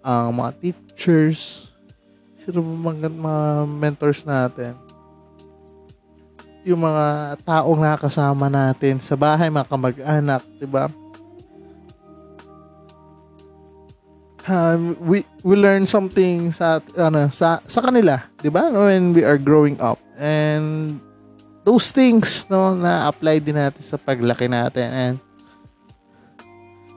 ang 0.00 0.32
mga 0.32 0.50
teachers, 0.58 1.68
sino 2.40 2.64
mga, 2.64 3.12
mga 3.12 3.68
mentors 3.68 4.24
natin? 4.24 4.72
yung 6.64 6.84
mga 6.84 7.36
taong 7.44 7.80
nakasama 7.80 8.52
natin 8.52 9.00
sa 9.00 9.16
bahay, 9.16 9.48
mga 9.48 9.68
kamag-anak, 9.68 10.42
di 10.60 10.68
ba? 10.68 10.92
Um, 14.50 14.96
we 15.04 15.22
we 15.46 15.54
learn 15.54 15.86
something 15.86 16.50
sa 16.50 16.82
ano 16.96 17.30
sa 17.30 17.62
sa 17.62 17.80
kanila, 17.84 18.24
'di 18.40 18.50
ba? 18.50 18.66
When 18.72 19.14
we 19.14 19.22
are 19.22 19.38
growing 19.38 19.78
up. 19.78 20.00
And 20.18 20.98
those 21.62 21.94
things 21.94 22.48
no 22.50 22.74
na 22.74 23.06
apply 23.06 23.44
din 23.44 23.60
natin 23.60 23.84
sa 23.84 24.00
paglaki 24.00 24.50
natin 24.50 24.88
and 24.90 25.16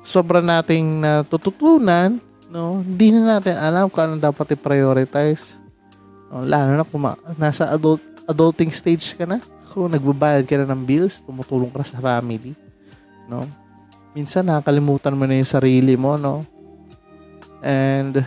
sobra 0.04 0.44
nating 0.44 1.00
natututunan, 1.02 2.20
no? 2.52 2.84
Hindi 2.84 3.16
na 3.16 3.40
natin 3.40 3.56
alam 3.58 3.88
kung 3.88 4.04
ano 4.04 4.16
dapat 4.20 4.54
i-prioritize. 4.54 5.58
No, 6.30 6.44
lalo 6.44 6.76
na 6.76 6.86
kung 6.86 7.08
nasa 7.40 7.72
adult 7.72 8.04
adulting 8.28 8.72
stage 8.72 9.16
ka 9.16 9.28
na 9.28 9.44
kung 9.74 9.90
nagbabayad 9.90 10.46
ka 10.46 10.62
na 10.62 10.70
ng 10.70 10.86
bills, 10.86 11.26
tumutulong 11.26 11.74
ka 11.74 11.82
sa 11.82 11.98
family, 11.98 12.54
no? 13.26 13.48
Minsan 14.14 14.46
nakakalimutan 14.46 15.18
mo 15.18 15.26
na 15.26 15.42
yung 15.42 15.50
sarili 15.50 15.98
mo, 15.98 16.14
no? 16.14 16.46
And 17.66 18.22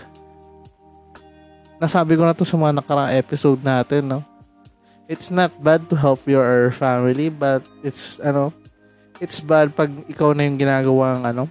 nasabi 1.78 2.18
ko 2.18 2.26
na 2.26 2.34
to 2.34 2.42
sa 2.42 2.58
mga 2.58 2.82
nakaraang 2.82 3.14
episode 3.14 3.62
natin, 3.62 4.10
no? 4.10 4.20
It's 5.06 5.30
not 5.30 5.54
bad 5.62 5.86
to 5.86 5.94
help 5.94 6.26
your 6.26 6.74
family, 6.74 7.30
but 7.30 7.62
it's 7.86 8.18
ano, 8.18 8.50
it's 9.22 9.38
bad 9.38 9.70
pag 9.70 9.94
ikaw 10.10 10.34
na 10.34 10.50
yung 10.50 10.58
ginagawa 10.58 11.14
ng 11.14 11.24
ano, 11.30 11.44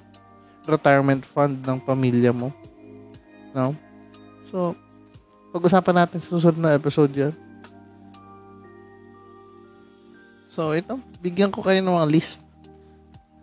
retirement 0.65 1.23
fund 1.23 1.61
ng 1.61 1.77
pamilya 1.81 2.33
mo. 2.33 2.49
No? 3.55 3.73
So, 4.49 4.73
pag-usapan 5.55 6.03
natin 6.03 6.19
sa 6.19 6.35
susunod 6.35 6.59
na 6.59 6.75
episode 6.75 7.13
yan. 7.15 7.33
So, 10.51 10.71
ito, 10.71 10.99
bigyan 11.19 11.51
ko 11.51 11.59
kayo 11.63 11.79
ng 11.79 11.95
mga 11.95 12.11
list. 12.11 12.41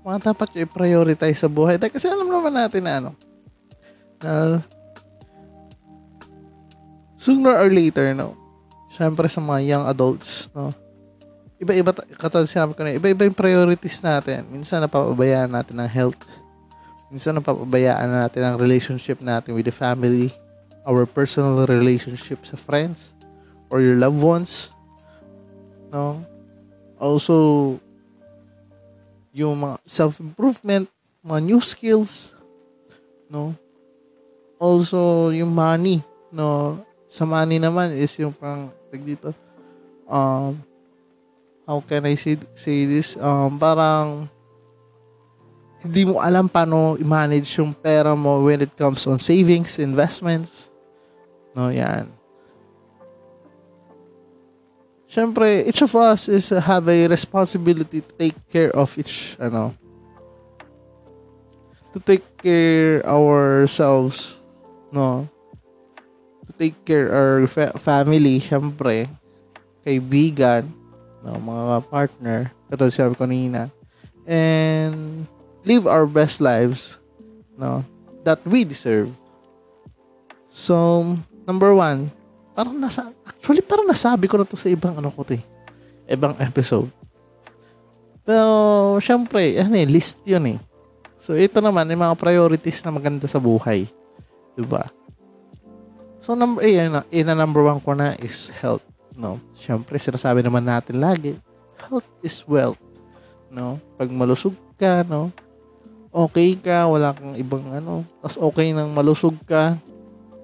Mga 0.03 0.33
dapat 0.33 0.49
yung 0.53 0.65
i-prioritize 0.67 1.41
sa 1.41 1.49
buhay. 1.49 1.77
Dahil 1.77 1.93
kasi 1.93 2.09
alam 2.09 2.29
naman 2.29 2.53
natin 2.53 2.83
na 2.85 2.93
ano, 2.99 3.11
na 4.21 4.61
sooner 7.21 7.55
or 7.55 7.71
later, 7.71 8.11
no, 8.17 8.35
syempre 8.91 9.31
sa 9.31 9.39
mga 9.39 9.61
young 9.63 9.85
adults, 9.87 10.51
no, 10.57 10.75
iba-iba, 11.63 11.95
katulad 12.19 12.51
sinabi 12.51 12.75
ko 12.75 12.81
na, 12.83 12.99
iba-iba 12.99 13.23
yung 13.23 13.39
priorities 13.39 14.03
natin. 14.03 14.43
Minsan 14.51 14.83
napapabayaan 14.83 15.55
natin 15.55 15.79
ang 15.79 15.87
health. 15.87 16.19
Minsan 17.13 17.37
napapabayaan 17.37 18.09
natin 18.09 18.41
ang 18.41 18.57
relationship 18.57 19.21
natin 19.21 19.53
with 19.53 19.69
the 19.69 19.75
family, 19.75 20.33
our 20.89 21.05
personal 21.05 21.61
relationship 21.69 22.41
sa 22.49 22.57
friends, 22.57 23.13
or 23.69 23.85
your 23.85 24.01
loved 24.01 24.17
ones. 24.17 24.73
No? 25.93 26.25
Also, 26.97 27.77
yung 29.37 29.61
mga 29.61 29.77
self-improvement, 29.85 30.89
mga 31.21 31.41
new 31.45 31.61
skills, 31.61 32.33
no? 33.29 33.53
Also, 34.57 35.29
yung 35.37 35.53
money, 35.53 36.01
no? 36.33 36.81
Sa 37.13 37.29
money 37.29 37.61
naman 37.61 37.93
is 37.93 38.13
yung 38.17 38.33
pang, 38.33 38.73
tag 38.89 39.05
dito, 39.05 39.37
um, 40.09 40.57
how 41.69 41.81
can 41.85 42.09
I 42.09 42.17
say, 42.17 42.41
say 42.57 42.89
this? 42.89 43.21
Um, 43.21 43.61
parang, 43.61 44.33
hindi 45.83 46.07
mo 46.07 46.23
alam 46.23 46.47
paano 46.47 46.95
i-manage 46.95 47.59
yung 47.59 47.75
pera 47.75 48.15
mo 48.15 48.47
when 48.47 48.63
it 48.63 48.73
comes 48.79 49.03
on 49.11 49.19
savings, 49.19 49.83
investments. 49.83 50.71
No, 51.53 51.69
yan. 51.69 52.09
Siyempre, 55.13 55.69
each 55.69 55.85
of 55.85 55.93
us 55.93 56.25
is 56.25 56.49
uh, 56.49 56.57
have 56.57 56.89
a 56.89 57.05
responsibility 57.05 58.01
to 58.01 58.13
take 58.17 58.39
care 58.49 58.73
of 58.73 58.89
each, 58.97 59.37
ano, 59.37 59.77
to 61.93 62.01
take 62.01 62.25
care 62.41 63.05
ourselves, 63.05 64.41
no? 64.89 65.29
To 66.49 66.53
take 66.57 66.81
care 66.89 67.13
our 67.13 67.45
fa- 67.45 67.77
family, 67.77 68.41
syempre, 68.41 69.05
kaibigan, 69.85 70.73
no, 71.21 71.37
mga 71.37 71.77
partner, 71.93 72.39
katulad 72.73 72.97
sabi 72.97 73.13
ko 73.13 73.29
kanina, 73.29 73.69
and 74.25 75.29
live 75.63 75.87
our 75.87 76.07
best 76.07 76.43
lives, 76.43 76.99
no, 77.59 77.87
that 78.27 78.43
we 78.47 78.67
deserve. 78.67 79.11
So, 80.53 81.03
number 81.49 81.73
one, 81.73 82.13
parang 82.53 82.77
nasa, 82.77 83.11
actually 83.25 83.65
parang 83.65 83.89
nasabi 83.89 84.29
ko 84.29 84.37
na 84.37 84.47
to 84.47 84.59
sa 84.59 84.69
ibang 84.69 84.99
ano 84.99 85.09
ko 85.09 85.25
to 85.25 85.41
eh. 85.41 85.45
Ibang 86.11 86.37
episode. 86.43 86.91
Pero, 88.23 88.99
syempre, 89.03 89.59
ano 89.59 89.75
eh, 89.75 89.89
list 89.89 90.21
yun 90.23 90.59
eh. 90.59 90.59
So, 91.19 91.39
ito 91.39 91.63
naman, 91.63 91.87
yung 91.91 92.03
mga 92.03 92.19
priorities 92.19 92.83
na 92.83 92.95
maganda 92.95 93.27
sa 93.31 93.39
buhay. 93.39 93.87
Diba? 94.59 94.91
So, 96.23 96.35
number, 96.35 96.63
eh, 96.63 96.87
na, 96.87 97.03
eh, 97.11 97.23
na 97.27 97.35
number 97.35 97.63
one 97.63 97.83
ko 97.83 97.95
na 97.95 98.15
is 98.19 98.51
health. 98.63 98.83
No? 99.15 99.39
Syempre, 99.59 99.99
sinasabi 99.99 100.43
naman 100.43 100.67
natin 100.67 100.99
lagi, 101.03 101.39
health 101.79 102.07
is 102.23 102.43
wealth. 102.47 102.79
No? 103.51 103.79
Pag 103.99 104.11
malusog 104.11 104.55
ka, 104.79 105.03
no? 105.07 105.31
Okay 106.13 106.61
ka, 106.61 106.85
wala 106.85 107.17
kang 107.17 107.33
ibang 107.41 107.65
ano. 107.73 108.05
Tapos 108.21 108.37
okay 108.37 108.77
nang 108.77 108.93
malusog 108.93 109.33
ka. 109.49 109.81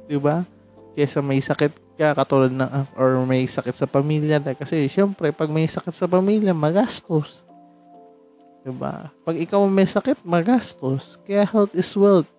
Diba? 0.09 0.49
Kesa 0.97 1.21
may 1.21 1.45
sakit 1.45 1.77
ka 2.01 2.17
katulad 2.17 2.49
na 2.49 2.89
or 2.97 3.21
may 3.29 3.45
sakit 3.45 3.77
sa 3.77 3.85
pamilya 3.85 4.41
kasi 4.57 4.89
syempre 4.89 5.29
pag 5.29 5.53
may 5.53 5.69
sakit 5.69 5.93
sa 5.93 6.09
pamilya 6.09 6.57
magastos. 6.57 7.45
'Di 8.65 8.73
ba? 8.73 9.13
Pag 9.29 9.37
ikaw 9.37 9.61
may 9.69 9.85
sakit, 9.85 10.25
magastos. 10.25 11.21
Kaya 11.29 11.45
health 11.45 11.77
is 11.77 11.91
wealth. 11.93 12.31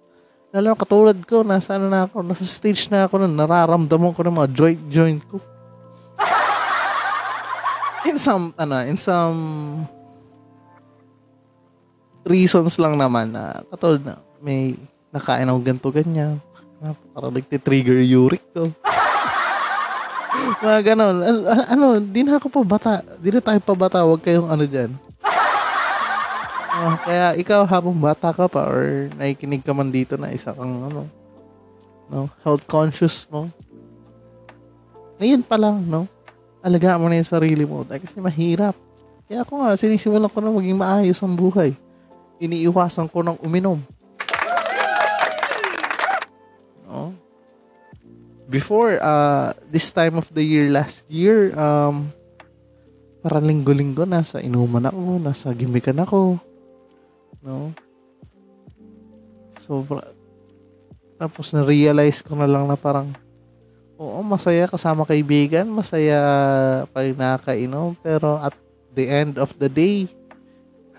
Lalo 0.49 0.73
katulad 0.73 1.17
ko, 1.29 1.45
nasa 1.45 1.77
ano 1.77 1.85
na 1.89 2.09
ako, 2.09 2.25
nasa 2.25 2.41
stage 2.41 2.89
na 2.89 3.05
ako 3.05 3.21
na 3.21 3.29
nararamdaman 3.29 4.13
ko 4.17 4.25
ng 4.25 4.35
mga 4.41 4.49
joint 4.57 4.81
joint 4.89 5.21
ko. 5.29 5.37
In 8.09 8.17
some, 8.17 8.57
ano, 8.57 8.81
in 8.89 8.97
some 8.97 9.37
reasons 12.29 12.77
lang 12.77 12.93
naman 12.93 13.33
na 13.33 13.65
katulad 13.73 14.05
na 14.05 14.15
may 14.39 14.77
nakain 15.09 15.49
ako 15.49 15.59
ganito 15.65 15.89
ganyan. 15.89 16.37
Parang 17.11 17.33
nagtitrigger 17.33 18.05
uric 18.05 18.45
ko. 18.53 18.69
Mga 20.63 20.79
ganon. 20.93 21.15
Ano, 21.67 21.99
di 21.99 22.21
na 22.23 22.39
ako 22.39 22.47
pa 22.47 22.61
bata. 22.63 22.91
Di 23.19 23.33
na 23.33 23.41
tayo 23.43 23.59
pa 23.59 23.75
bata. 23.75 24.05
Huwag 24.05 24.23
kayong 24.23 24.47
ano 24.47 24.63
dyan. 24.63 24.95
Ah, 26.69 26.95
kaya 27.03 27.27
ikaw 27.35 27.67
habang 27.67 27.97
bata 27.97 28.31
ka 28.31 28.47
pa 28.47 28.63
or 28.63 29.11
nakikinig 29.19 29.65
ka 29.65 29.75
man 29.75 29.91
dito 29.91 30.15
na 30.15 30.31
isa 30.31 30.55
kang 30.55 30.87
ano, 30.87 31.11
no, 32.07 32.31
health 32.39 32.63
conscious, 32.63 33.27
no? 33.27 33.51
Ngayon 35.19 35.43
pa 35.43 35.59
lang, 35.59 35.83
no? 35.83 36.07
Alagaan 36.63 37.03
mo 37.03 37.11
na 37.11 37.19
yung 37.19 37.27
sarili 37.27 37.67
mo 37.67 37.83
dahil 37.83 37.99
kasi 37.99 38.15
mahirap. 38.23 38.79
Kaya 39.27 39.43
ako 39.43 39.59
nga, 39.59 39.75
sinisimulan 39.75 40.31
ko 40.31 40.39
na 40.39 40.55
maging 40.55 40.79
maayos 40.79 41.19
ang 41.19 41.35
buhay. 41.35 41.75
Iniiwasan 42.39 43.11
ko 43.11 43.19
ng 43.19 43.37
uminom. 43.43 43.83
No? 46.87 47.11
Before, 48.49 48.97
uh, 48.97 49.53
this 49.69 49.93
time 49.93 50.17
of 50.17 50.31
the 50.33 50.41
year, 50.41 50.71
last 50.73 51.05
year, 51.05 51.53
um, 51.53 52.09
parang 53.21 53.45
linggo-linggo, 53.45 54.07
nasa 54.07 54.41
inuman 54.41 54.89
ako, 54.89 55.19
nasa 55.21 55.51
gimikan 55.53 55.99
ako. 55.99 56.39
No? 57.43 57.75
Sobra. 59.61 60.01
Tapos 61.19 61.51
na-realize 61.51 62.23
ko 62.23 62.33
na 62.39 62.47
lang 62.47 62.65
na 62.65 62.79
parang, 62.79 63.11
oo, 63.99 64.23
masaya 64.23 64.65
kasama 64.65 65.03
kaibigan, 65.03 65.67
masaya 65.67 66.17
pag 66.89 67.11
nakakainom, 67.11 67.93
pero 67.99 68.39
at 68.39 68.55
the 68.95 69.05
end 69.05 69.35
of 69.35 69.51
the 69.59 69.67
day, 69.67 70.07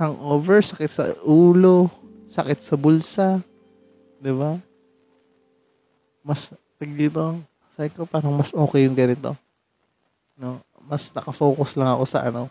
hangover, 0.00 0.64
sakit 0.64 0.88
sa 0.88 1.04
ulo, 1.28 1.92
sakit 2.32 2.58
sa 2.64 2.74
bulsa, 2.80 3.28
di 4.16 4.32
ba? 4.32 4.56
Mas, 6.24 6.48
tag 6.80 6.90
dito, 6.96 7.36
sabi 7.76 7.92
ko, 7.92 8.08
parang 8.08 8.32
mas 8.32 8.56
okay 8.56 8.88
yung 8.88 8.96
ganito. 8.96 9.36
No? 10.40 10.64
Mas 10.88 11.12
nakafocus 11.12 11.76
lang 11.76 11.92
ako 11.92 12.04
sa 12.08 12.24
ano, 12.24 12.48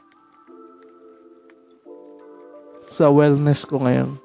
sa 2.85 3.09
wellness 3.09 3.65
ko 3.65 3.81
ngayon. 3.81 4.17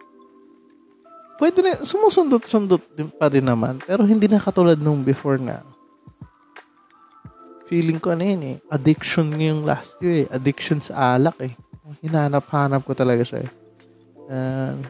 Pwede 1.40 1.64
na, 1.64 1.80
sumusundot-sundot 1.82 2.80
din 2.92 3.08
pa 3.08 3.32
din 3.32 3.44
naman, 3.44 3.80
pero 3.82 4.04
hindi 4.04 4.28
na 4.28 4.40
katulad 4.40 4.76
nung 4.78 5.00
before 5.00 5.40
na. 5.40 5.64
Feeling 7.64 7.96
ko 7.96 8.12
ano 8.12 8.22
yun 8.22 8.42
eh, 8.44 8.56
addiction 8.68 9.32
ngayong 9.32 9.64
last 9.64 9.96
year 10.04 10.24
eh, 10.24 10.28
addiction 10.28 10.78
sa 10.84 11.16
alak 11.16 11.36
eh. 11.40 11.56
Hinanap-hanap 12.00 12.80
ko 12.84 12.96
talaga 12.96 13.20
siya 13.24 13.44
eh. 13.44 13.50
And, 14.32 14.88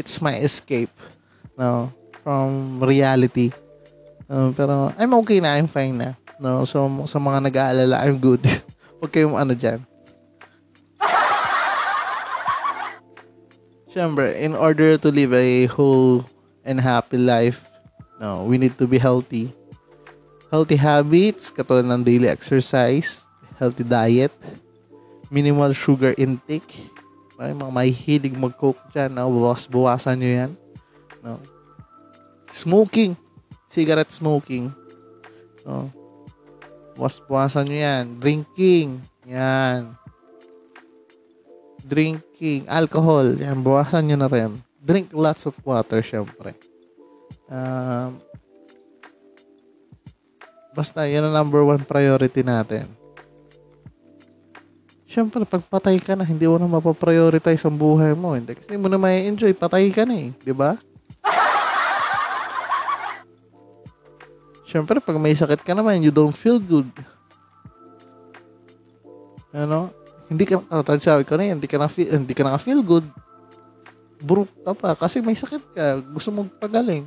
it's 0.00 0.20
my 0.24 0.40
escape 0.40 0.92
no, 1.60 1.92
from 2.24 2.80
reality. 2.80 3.52
Uh, 4.24 4.48
pero 4.56 4.96
I'm 4.96 5.12
okay 5.20 5.44
na, 5.44 5.60
I'm 5.60 5.68
fine 5.68 6.00
na. 6.00 6.16
No, 6.40 6.64
so 6.64 6.88
sa 7.04 7.20
mga 7.20 7.52
nag-aalala, 7.52 8.00
I'm 8.00 8.16
good. 8.16 8.40
Huwag 9.00 9.12
kayong 9.12 9.36
ano 9.36 9.52
dyan. 9.52 9.84
Siyempre, 13.92 14.40
in 14.40 14.56
order 14.56 14.96
to 14.96 15.12
live 15.12 15.36
a 15.36 15.68
whole 15.68 16.24
and 16.64 16.80
happy 16.80 17.20
life, 17.20 17.68
no, 18.16 18.48
we 18.48 18.56
need 18.56 18.80
to 18.80 18.88
be 18.88 18.96
healthy. 18.96 19.52
Healthy 20.48 20.80
habits, 20.80 21.52
katulad 21.52 21.84
ng 21.92 22.02
daily 22.08 22.26
exercise, 22.26 23.28
healthy 23.60 23.84
diet, 23.84 24.32
minimal 25.30 25.72
sugar 25.72 26.12
intake. 26.18 26.90
May 27.40 27.56
mga 27.56 27.72
mahihilig 27.72 28.36
mag-coke 28.36 28.82
dyan, 28.92 29.16
no? 29.16 29.32
Bawas-bawasan 29.32 30.20
nyo 30.20 30.30
yan. 30.30 30.52
No? 31.24 31.40
Smoking. 32.52 33.16
Cigarette 33.70 34.12
smoking. 34.12 34.68
No? 35.64 35.88
Bawas-bawasan 36.98 37.64
nyo 37.64 37.78
yan. 37.80 38.04
Drinking. 38.20 39.00
Yan 39.24 39.96
drinking, 41.90 42.70
alcohol, 42.70 43.34
yan, 43.34 43.58
bawasan 43.66 44.06
nyo 44.06 44.16
na 44.22 44.30
rin. 44.30 44.62
Drink 44.78 45.10
lots 45.10 45.44
of 45.50 45.58
water, 45.66 45.98
syempre. 46.00 46.54
Um, 47.50 48.22
basta, 50.70 51.04
yan 51.10 51.26
ang 51.26 51.34
number 51.34 51.66
one 51.66 51.82
priority 51.82 52.46
natin. 52.46 52.86
Syempre, 55.10 55.42
pag 55.42 55.66
patay 55.66 55.98
ka 55.98 56.14
na, 56.14 56.22
hindi 56.22 56.46
mo 56.46 56.54
na 56.54 56.70
mapaprioritize 56.70 57.66
ang 57.66 57.74
buhay 57.74 58.14
mo. 58.14 58.38
Hindi 58.38 58.54
kasi 58.54 58.78
mo 58.78 58.86
na 58.86 58.94
may 58.94 59.26
enjoy, 59.26 59.50
patay 59.50 59.90
ka 59.90 60.06
na 60.06 60.14
eh. 60.14 60.30
Di 60.46 60.54
ba? 60.54 60.78
Syempre, 64.70 65.02
pag 65.02 65.18
may 65.18 65.34
sakit 65.34 65.66
ka 65.66 65.74
naman, 65.74 66.06
you 66.06 66.14
don't 66.14 66.38
feel 66.38 66.62
good. 66.62 66.86
Ano? 69.50 69.90
hindi 70.30 70.46
ka, 70.46 70.62
oh, 70.62 70.82
sabi 71.02 71.26
ko 71.26 71.34
na 71.34 71.50
yan, 71.50 71.58
hindi 71.58 71.66
ka 71.66 71.76
na, 71.76 71.90
feel, 71.90 72.06
hindi 72.06 72.34
ka 72.38 72.46
na 72.46 72.54
feel 72.54 72.86
good, 72.86 73.02
broke 74.22 74.54
ka 74.62 74.72
pa 74.78 74.94
kasi 74.94 75.18
may 75.18 75.34
sakit 75.34 75.62
ka, 75.74 75.98
gusto 76.14 76.30
mong 76.30 76.54
pagaling. 76.62 77.02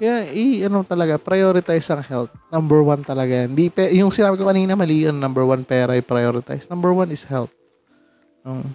Kaya, 0.00 0.32
i, 0.32 0.64
ano 0.64 0.80
talaga, 0.80 1.20
prioritize 1.20 1.84
ang 1.92 2.00
health. 2.00 2.32
Number 2.48 2.80
one 2.80 3.04
talaga. 3.04 3.44
Hindi, 3.44 3.68
pe, 3.68 3.92
yung 3.92 4.08
sinabi 4.08 4.40
ko 4.40 4.48
kanina, 4.48 4.72
mali 4.72 5.04
yun. 5.04 5.20
Number 5.20 5.44
one, 5.44 5.60
pera, 5.60 5.92
i-prioritize. 5.92 6.72
Number 6.72 6.88
one 6.96 7.12
is 7.12 7.28
health. 7.28 7.52
Um, 8.40 8.72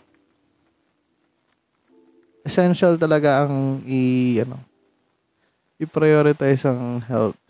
essential 2.46 2.94
talaga 3.02 3.50
ang 3.50 3.82
i, 3.90 4.38
ano, 4.46 4.62
i-prioritize 5.82 6.70
ang 6.70 7.02
health. 7.02 7.42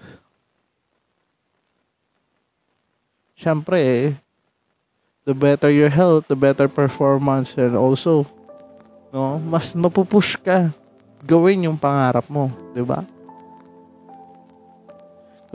Siyempre, 3.35 4.15
the 5.27 5.35
better 5.35 5.67
your 5.67 5.91
health, 5.91 6.31
the 6.31 6.39
better 6.39 6.71
performance 6.71 7.57
and 7.59 7.75
also 7.75 8.23
no, 9.11 9.41
mas 9.41 9.75
mapupush 9.75 10.39
ka 10.39 10.71
gawin 11.25 11.65
yung 11.65 11.75
pangarap 11.75 12.29
mo, 12.29 12.53
'di 12.71 12.85
ba? 12.85 13.03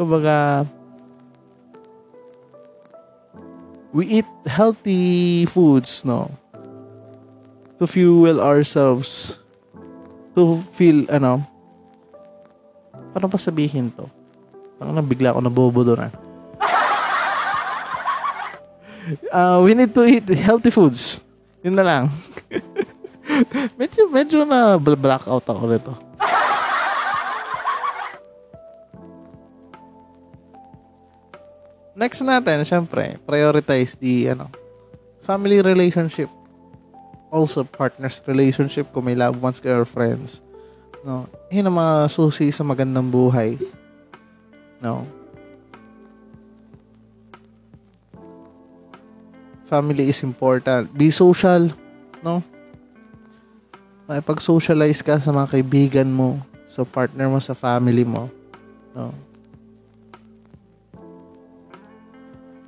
Kumbaga 0.01 0.65
we 3.93 4.09
eat 4.09 4.31
healthy 4.49 5.45
foods, 5.45 6.09
no? 6.09 6.33
To 7.77 7.85
fuel 7.85 8.41
ourselves. 8.41 9.45
To 10.33 10.65
feel, 10.73 11.05
ano, 11.13 11.45
paano 13.13 13.29
pa 13.29 13.37
sabihin 13.37 13.93
to? 13.93 14.09
Parang 14.81 14.97
nabigla 14.97 15.37
ako 15.37 15.41
nabobo 15.45 15.85
doon, 15.85 16.09
ah 16.09 16.13
uh, 19.37 19.59
we 19.65 19.77
need 19.77 19.93
to 19.93 20.07
eat 20.09 20.25
healthy 20.41 20.73
foods. 20.73 21.21
Yun 21.61 21.77
na 21.77 21.85
lang. 21.85 22.05
medyo, 23.81 24.09
medyo 24.09 24.49
na 24.49 24.81
blackout 24.81 25.45
ako 25.45 25.65
nito. 25.69 25.93
Next 32.01 32.25
natin, 32.25 32.65
syempre, 32.65 33.21
prioritize 33.29 33.93
the, 34.01 34.33
ano, 34.33 34.49
family 35.21 35.61
relationship. 35.61 36.33
Also, 37.29 37.61
partners 37.63 38.25
relationship 38.25 38.89
kung 38.91 39.05
may 39.05 39.15
loved 39.15 39.39
ones 39.39 39.61
kayo 39.61 39.85
or 39.85 39.89
friends. 39.89 40.41
No? 41.05 41.29
Yun 41.53 41.69
ang 41.69 41.77
mga 41.77 41.95
susi 42.09 42.49
sa 42.49 42.65
magandang 42.65 43.13
buhay. 43.13 43.61
No? 44.81 45.05
family 49.71 50.11
is 50.11 50.27
important. 50.27 50.91
Be 50.91 51.15
social, 51.15 51.71
no? 52.27 52.43
Makipag-socialize 54.11 55.07
ka 55.07 55.23
sa 55.23 55.31
mga 55.31 55.55
kaibigan 55.55 56.11
mo, 56.11 56.43
sa 56.67 56.83
partner 56.83 57.31
mo, 57.31 57.39
sa 57.39 57.55
family 57.55 58.03
mo. 58.03 58.27
No? 58.91 59.15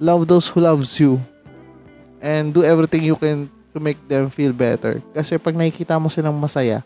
Love 0.03 0.27
those 0.27 0.51
who 0.51 0.59
loves 0.59 0.99
you. 0.99 1.23
And 2.19 2.51
do 2.51 2.67
everything 2.67 3.07
you 3.07 3.15
can 3.15 3.47
to 3.71 3.79
make 3.79 4.03
them 4.11 4.27
feel 4.35 4.51
better. 4.51 4.99
Kasi 5.15 5.39
pag 5.39 5.55
nakikita 5.55 5.95
mo 6.03 6.11
silang 6.11 6.35
masaya, 6.43 6.83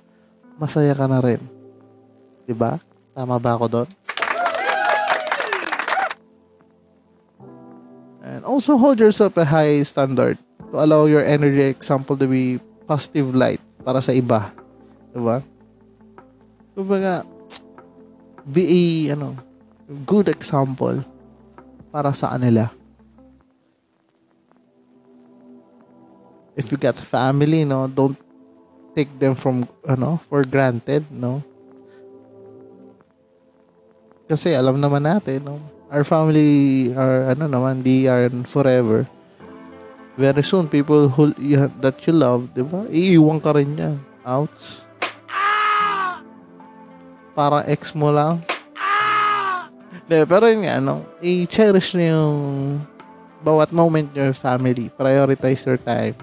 masaya 0.60 0.92
ka 0.92 1.08
na 1.08 1.24
rin. 1.24 1.40
'Di 2.44 2.52
ba? 2.52 2.76
Tama 3.16 3.40
ba 3.40 3.56
ako 3.56 3.66
doon? 3.72 3.88
And 8.26 8.44
also 8.44 8.76
hold 8.76 9.00
yourself 9.00 9.32
a 9.40 9.48
high 9.48 9.80
standard 9.80 10.36
to 10.68 10.76
allow 10.76 11.08
your 11.08 11.24
energy 11.24 11.72
example 11.72 12.20
to 12.20 12.28
be 12.28 12.60
positive 12.84 13.32
light 13.32 13.62
para 13.80 14.04
sa 14.04 14.12
iba. 14.12 14.52
Diba? 15.16 15.40
Kumbaga, 16.76 17.24
be 18.44 18.62
a, 18.68 19.16
ano, 19.16 19.38
good 20.04 20.28
example 20.28 21.00
para 21.88 22.12
sa 22.12 22.36
kanila. 22.36 22.68
If 26.56 26.72
you 26.72 26.80
got 26.80 26.96
family, 26.96 27.68
no, 27.68 27.86
don't 27.86 28.16
take 28.96 29.12
them 29.20 29.36
from, 29.36 29.68
ano, 29.84 30.18
for 30.26 30.42
granted, 30.42 31.04
no? 31.12 31.44
Kasi 34.26 34.56
alam 34.56 34.80
naman 34.80 35.04
natin, 35.04 35.44
no, 35.44 35.60
our 35.92 36.02
family 36.02 36.90
are 36.96 37.36
ano 37.36 37.46
naman, 37.46 37.84
they 37.84 38.08
are 38.08 38.26
forever. 38.48 39.06
very 40.16 40.42
soon, 40.42 40.66
people 40.66 41.08
who 41.12 41.36
you, 41.36 41.68
that 41.84 42.00
you 42.08 42.12
love, 42.16 42.48
di 42.56 42.64
ba? 42.64 42.88
Iiwan 42.88 43.38
ka 43.38 43.52
rin 43.52 43.76
yan. 43.76 43.96
Outs. 44.24 44.88
Para 47.36 47.62
ex 47.68 47.92
mo 47.92 48.08
lang. 48.08 48.40
Di, 50.08 50.24
pero 50.24 50.48
yun 50.48 50.64
nga, 50.64 50.80
ano, 50.80 51.04
i-cherish 51.20 51.94
nyo 52.00 52.06
yung 52.08 52.36
bawat 53.44 53.70
moment 53.76 54.08
your 54.16 54.32
family. 54.32 54.88
Prioritize 54.96 55.68
your 55.68 55.76
time. 55.76 56.16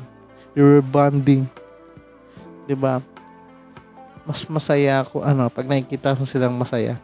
Your 0.54 0.86
bonding. 0.86 1.50
Di 2.70 2.78
ba? 2.78 3.02
Mas 4.24 4.46
masaya 4.48 5.04
ako, 5.04 5.26
ano, 5.26 5.52
pag 5.52 5.68
nakikita 5.68 6.16
mo 6.16 6.24
silang 6.24 6.56
masaya. 6.56 6.96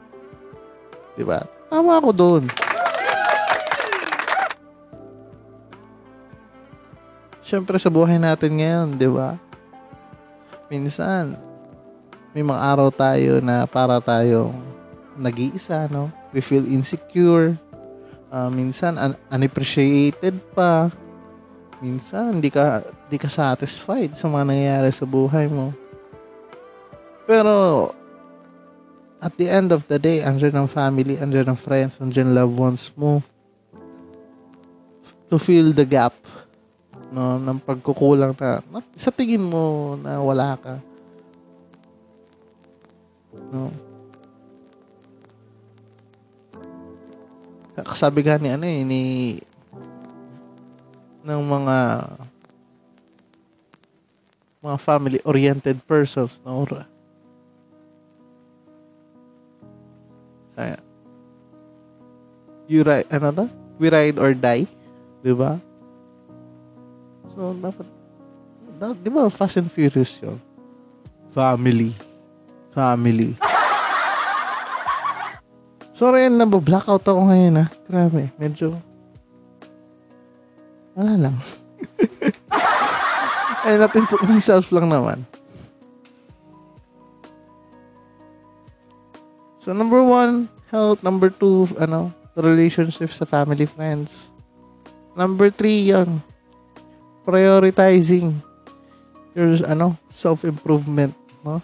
Di 1.18 1.26
ba? 1.26 1.44
Tama 1.68 2.00
ako 2.00 2.10
doon. 2.16 2.44
Siyempre 7.44 7.82
sa 7.82 7.90
buhay 7.90 8.22
natin 8.22 8.62
ngayon, 8.62 8.88
di 8.96 9.10
ba? 9.10 9.36
Minsan, 10.70 11.34
may 12.30 12.46
mga 12.46 12.62
araw 12.62 12.94
tayo 12.94 13.42
na 13.42 13.66
para 13.66 13.98
tayong 13.98 14.54
nag-iisa, 15.18 15.90
no? 15.90 16.14
We 16.30 16.46
feel 16.46 16.64
insecure. 16.70 17.58
Uh, 18.30 18.54
minsan, 18.54 19.02
un- 19.02 19.18
unappreciated 19.34 20.38
pa. 20.54 20.94
Minsan, 21.80 22.40
hindi 22.40 22.52
ka, 22.52 22.84
hindi 23.08 23.18
ka 23.18 23.32
satisfied 23.32 24.12
sa 24.12 24.28
mga 24.28 24.52
nangyayari 24.52 24.92
sa 24.92 25.08
buhay 25.08 25.48
mo. 25.48 25.72
Pero, 27.24 27.88
at 29.20 29.36
the 29.40 29.48
end 29.48 29.72
of 29.72 29.88
the 29.88 30.00
day, 30.00 30.24
andyan 30.24 30.56
ang 30.60 30.70
family, 30.72 31.16
andyan 31.20 31.52
ang 31.52 31.60
friends, 31.60 32.00
andyan 32.04 32.36
loved 32.36 32.56
ones 32.56 32.92
mo. 32.96 33.24
To 35.32 35.38
fill 35.38 35.72
the 35.72 35.86
gap 35.86 36.16
no 37.10 37.42
ng 37.42 37.58
pagkukulang 37.66 38.38
na, 38.38 38.62
sa 38.94 39.10
tingin 39.10 39.42
mo 39.42 39.98
na 39.98 40.22
wala 40.22 40.58
ka. 40.58 40.74
No. 43.50 43.74
Kasabi 47.80 48.22
ka 48.22 48.38
ni 48.38 48.50
ano 48.54 48.66
eh 48.68 48.82
ni 48.86 49.02
ng 51.24 51.42
mga 51.44 51.78
mga 54.60 54.78
family 54.80 55.20
oriented 55.24 55.80
persons 55.88 56.44
no 56.44 56.68
Saya. 60.60 60.76
You 62.68 62.84
ride, 62.84 63.08
ano 63.08 63.32
to? 63.32 63.46
We 63.80 63.88
ride 63.88 64.20
or 64.20 64.36
die. 64.36 64.68
Di 65.24 65.32
ba? 65.32 65.56
So, 67.32 67.56
dapat, 67.56 67.88
da, 68.76 68.92
di 68.92 69.08
ba 69.08 69.32
Fast 69.32 69.64
and 69.64 69.72
Furious 69.72 70.20
yun? 70.20 70.36
Family. 71.32 71.96
Family. 72.76 73.40
Sorry, 75.96 76.28
nabo-blackout 76.28 77.08
ako 77.08 77.32
ngayon 77.32 77.64
ha. 77.64 77.66
Grabe, 77.88 78.32
medyo, 78.36 78.76
wala 80.94 81.30
lang. 81.30 81.36
Ay, 83.66 83.76
natin 83.76 84.08
to 84.08 84.18
myself 84.24 84.72
lang 84.72 84.88
naman. 84.88 85.28
So, 89.60 89.76
number 89.76 90.00
one, 90.00 90.48
health. 90.72 91.04
Number 91.04 91.30
two, 91.30 91.68
ano, 91.76 92.16
relationships 92.34 93.20
sa 93.20 93.28
family, 93.28 93.68
friends. 93.68 94.32
Number 95.14 95.52
three, 95.52 95.92
yun, 95.92 96.24
prioritizing 97.28 98.40
your, 99.36 99.60
ano, 99.68 100.00
self-improvement, 100.08 101.12
no? 101.44 101.60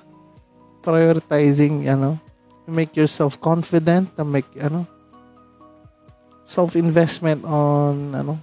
Prioritizing, 0.83 1.87
ano, 1.87 2.19
to 2.67 2.69
make 2.69 2.93
yourself 2.99 3.39
confident, 3.39 4.11
to 4.19 4.27
make, 4.27 4.45
ano, 4.59 4.83
self-investment 6.43 7.47
on, 7.47 8.11
ano, 8.11 8.37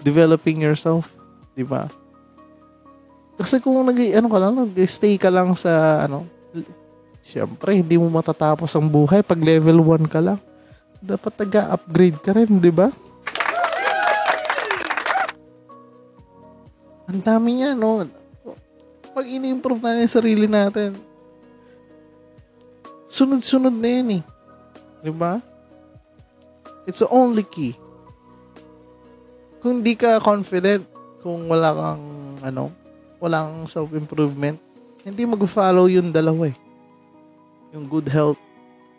developing 0.00 0.62
yourself, 0.62 1.10
di 1.54 1.66
ba? 1.66 1.90
Kasi 3.38 3.62
kung 3.62 3.78
nag, 3.86 3.98
ano 3.98 4.28
ka 4.30 4.38
lang, 4.38 4.54
nag-stay 4.58 5.14
ka 5.14 5.30
lang 5.30 5.54
sa, 5.54 6.04
ano, 6.06 6.26
Siyempre, 7.28 7.76
hindi 7.76 8.00
mo 8.00 8.08
matatapos 8.08 8.72
ang 8.72 8.88
buhay 8.88 9.20
pag 9.20 9.36
level 9.36 9.84
1 9.84 10.08
ka 10.08 10.16
lang. 10.16 10.40
Dapat 10.96 11.44
nag-upgrade 11.44 12.18
ka 12.24 12.32
rin, 12.32 12.56
di 12.56 12.72
ba? 12.72 12.88
Ang 17.04 17.20
dami 17.20 17.60
niya, 17.60 17.76
no? 17.76 18.00
Pag 19.12 19.28
ini-improve 19.28 19.76
natin 19.76 20.08
yung 20.08 20.16
sarili 20.16 20.48
natin, 20.48 20.96
sunod-sunod 23.12 23.76
na 23.76 23.88
yun 23.92 24.08
eh. 24.20 24.22
Di 25.04 25.12
ba? 25.12 25.44
It's 26.88 27.04
the 27.04 27.12
only 27.12 27.44
key. 27.44 27.76
Kung 29.58 29.82
di 29.82 29.98
ka 29.98 30.22
confident, 30.22 30.86
kung 31.18 31.50
wala 31.50 31.74
kang, 31.74 32.04
ano, 32.46 32.70
wala 33.18 33.50
kang 33.50 33.66
self-improvement, 33.66 34.58
hindi 35.02 35.22
mag-follow 35.26 35.90
yung 35.90 36.14
dalawa 36.14 36.50
eh. 36.50 36.56
Yung 37.74 37.90
good 37.90 38.06
health, 38.06 38.38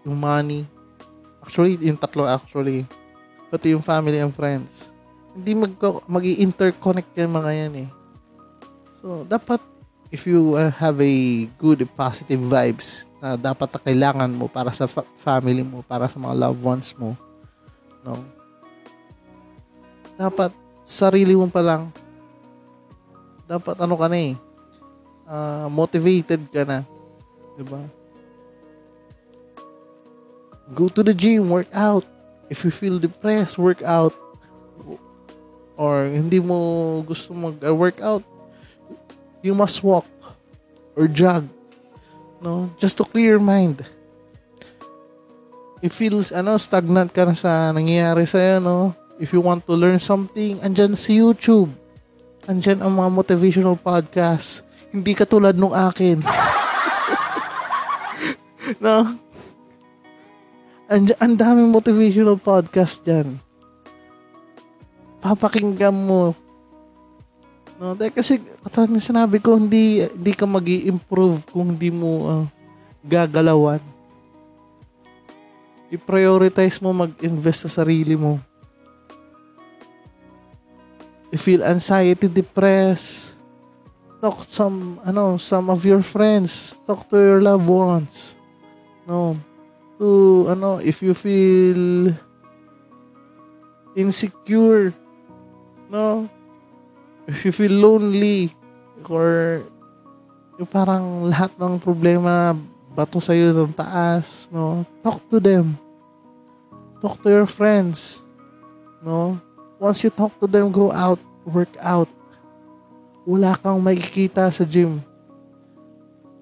yung 0.04 0.20
money. 0.20 0.68
Actually, 1.40 1.80
yung 1.80 1.96
tatlo 1.96 2.28
actually. 2.28 2.84
Pati 3.48 3.72
yung 3.72 3.84
family 3.84 4.20
and 4.20 4.36
friends. 4.36 4.92
Hindi 5.32 5.56
mag 5.56 5.74
mag-interconnect 6.06 7.16
yung 7.16 7.34
mga 7.34 7.52
yan 7.56 7.74
eh. 7.88 7.90
So, 9.00 9.24
dapat 9.24 9.64
if 10.12 10.26
you 10.26 10.58
uh, 10.58 10.74
have 10.76 11.00
a 11.00 11.16
good 11.56 11.86
positive 11.96 12.42
vibes 12.42 13.06
na 13.22 13.38
dapat 13.38 13.70
na 13.72 13.80
kailangan 13.80 14.32
mo 14.34 14.50
para 14.50 14.74
sa 14.74 14.90
fa- 14.90 15.08
family 15.22 15.62
mo, 15.62 15.86
para 15.86 16.10
sa 16.10 16.18
mga 16.18 16.36
loved 16.36 16.62
ones 16.66 16.90
mo, 16.98 17.14
no? 18.04 18.39
Dapat 20.20 20.52
sarili 20.84 21.32
mo 21.32 21.48
pa 21.48 21.64
lang 21.64 21.88
dapat 23.50 23.82
ano 23.82 23.98
ka 23.98 24.06
na 24.06 24.18
eh 24.22 24.34
uh, 25.26 25.66
motivated 25.74 26.46
ka 26.54 26.62
na. 26.62 26.86
'Di 27.58 27.66
ba? 27.66 27.82
Go 30.78 30.86
to 30.86 31.02
the 31.02 31.18
gym, 31.18 31.50
work 31.50 31.74
out. 31.74 32.06
If 32.46 32.62
you 32.62 32.70
feel 32.70 33.02
depressed, 33.02 33.58
work 33.58 33.82
out. 33.82 34.14
Or 35.74 36.06
hindi 36.06 36.38
mo 36.38 37.02
gusto 37.02 37.34
mag-workout, 37.34 38.22
you 39.42 39.58
must 39.58 39.82
walk 39.82 40.06
or 40.94 41.10
jog. 41.10 41.50
No? 42.38 42.70
Just 42.78 43.02
to 43.02 43.04
clear 43.08 43.34
your 43.34 43.42
mind. 43.42 43.82
If 45.82 45.98
feels 45.98 46.30
ano 46.30 46.54
stagnant 46.62 47.18
ka 47.18 47.26
na 47.26 47.34
sa 47.34 47.74
nangyayari 47.74 48.30
sa 48.30 48.62
no? 48.62 48.94
If 49.20 49.36
you 49.36 49.44
want 49.44 49.68
to 49.68 49.76
learn 49.76 50.00
something, 50.00 50.64
andyan 50.64 50.96
si 50.96 51.20
YouTube. 51.20 51.68
Andyan 52.48 52.80
ang 52.80 52.96
mga 52.96 53.12
motivational 53.12 53.76
podcast. 53.76 54.64
Hindi 54.96 55.12
katulad 55.12 55.60
nung 55.60 55.76
akin. 55.76 56.24
no? 58.84 59.20
And, 60.88 61.12
ang 61.20 61.36
daming 61.36 61.68
motivational 61.68 62.40
podcast 62.40 63.04
dyan. 63.04 63.44
Papakinggan 65.20 65.92
mo. 65.92 66.32
No, 67.76 68.00
dahil 68.00 68.16
kasi 68.16 68.40
katulad 68.64 68.88
ng 68.88 69.04
sinabi 69.04 69.44
ko, 69.44 69.60
hindi, 69.60 70.08
hindi 70.08 70.32
ka 70.32 70.48
mag 70.48 70.64
improve 70.64 71.44
kung 71.52 71.76
hindi 71.76 71.92
mo 71.92 72.10
uh, 72.24 72.46
gagalawan. 73.04 73.84
I-prioritize 75.92 76.80
mo 76.80 76.96
mag-invest 76.96 77.68
sa 77.68 77.84
sarili 77.84 78.16
mo. 78.16 78.40
You 81.30 81.38
feel 81.38 81.62
anxiety, 81.62 82.28
depressed, 82.28 83.38
talk 84.22 84.44
some, 84.50 85.00
ano, 85.06 85.38
some 85.38 85.70
of 85.70 85.86
your 85.86 86.02
friends, 86.02 86.76
talk 86.88 87.08
to 87.10 87.18
your 87.18 87.42
loved 87.42 87.70
ones. 87.70 88.36
No, 89.08 89.34
to, 89.98 90.46
ano, 90.50 90.78
if 90.82 91.02
you 91.02 91.14
feel 91.14 92.14
insecure, 93.96 94.94
no, 95.90 96.30
if 97.28 97.46
you 97.46 97.52
feel 97.52 97.74
lonely, 97.74 98.54
or 99.10 99.64
yung 100.60 100.70
parang 100.70 101.26
lahat 101.26 101.50
ng 101.58 101.80
problema 101.80 102.54
bato 102.94 103.22
sa'yo 103.22 103.54
ng 103.54 103.74
taas, 103.74 104.50
no, 104.52 104.86
talk 105.02 105.22
to 105.30 105.40
them. 105.40 105.78
Talk 107.00 107.22
to 107.24 107.32
your 107.32 107.48
friends, 107.48 108.22
no. 109.00 109.40
Once 109.80 110.04
you 110.04 110.12
talk 110.12 110.36
to 110.38 110.46
them, 110.46 110.70
go 110.70 110.92
out, 110.92 111.20
work 111.48 111.72
out. 111.80 112.12
Wala 113.24 113.56
kang 113.56 113.80
makikita 113.80 114.52
sa 114.52 114.68
gym 114.68 115.00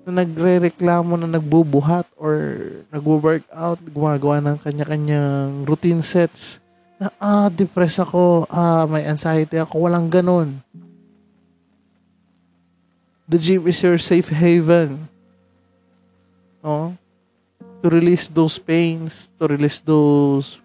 na 0.07 0.23
nagre-reklamo 0.23 1.19
na 1.19 1.27
nagbubuhat 1.27 2.07
or 2.15 2.39
nagwo-workout, 2.95 3.79
gumagawa 3.91 4.39
ng 4.39 4.57
kanya-kanyang 4.57 5.67
routine 5.67 5.99
sets. 5.99 6.63
na, 6.97 7.13
ah, 7.21 7.47
depressed 7.49 8.01
ako, 8.01 8.49
ah, 8.49 8.89
may 8.89 9.05
anxiety 9.05 9.61
ako. 9.61 9.85
Walang 9.85 10.09
ganun. 10.09 10.57
The 13.29 13.37
gym 13.37 13.69
is 13.69 13.77
your 13.83 14.01
safe 14.01 14.33
haven. 14.33 15.05
No? 16.65 16.97
To 17.85 17.87
release 17.93 18.25
those 18.31 18.57
pains, 18.57 19.29
to 19.37 19.45
release 19.45 19.77
those 19.77 20.57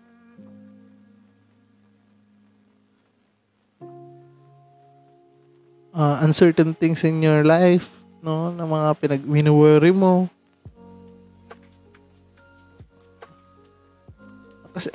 uh, 5.93 6.21
uncertain 6.25 6.73
things 6.77 7.05
in 7.05 7.21
your 7.23 7.45
life, 7.45 8.03
no? 8.25 8.53
Na 8.53 8.65
mga 8.65 8.89
pinag 8.99 9.23
worry 9.25 9.93
mo. 9.93 10.29
Kasi 14.73 14.89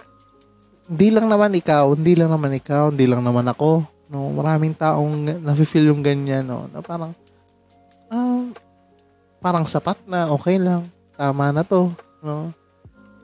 hindi 0.90 1.08
lang 1.14 1.30
naman 1.30 1.54
ikaw, 1.54 1.94
hindi 1.94 2.14
lang 2.18 2.34
naman 2.34 2.58
ikaw, 2.58 2.90
hindi 2.90 3.06
lang 3.06 3.22
naman 3.22 3.46
ako, 3.50 3.86
no? 4.10 4.34
Maraming 4.34 4.74
taong 4.74 5.42
nafe-feel 5.42 5.94
yung 5.94 6.02
ganyan, 6.02 6.46
no? 6.46 6.66
Na 6.74 6.82
parang 6.82 7.14
um, 8.10 8.52
parang 9.38 9.66
sapat 9.70 10.00
na, 10.10 10.34
okay 10.34 10.58
lang, 10.58 10.90
tama 11.14 11.54
na 11.54 11.62
to, 11.62 11.94
no? 12.26 12.52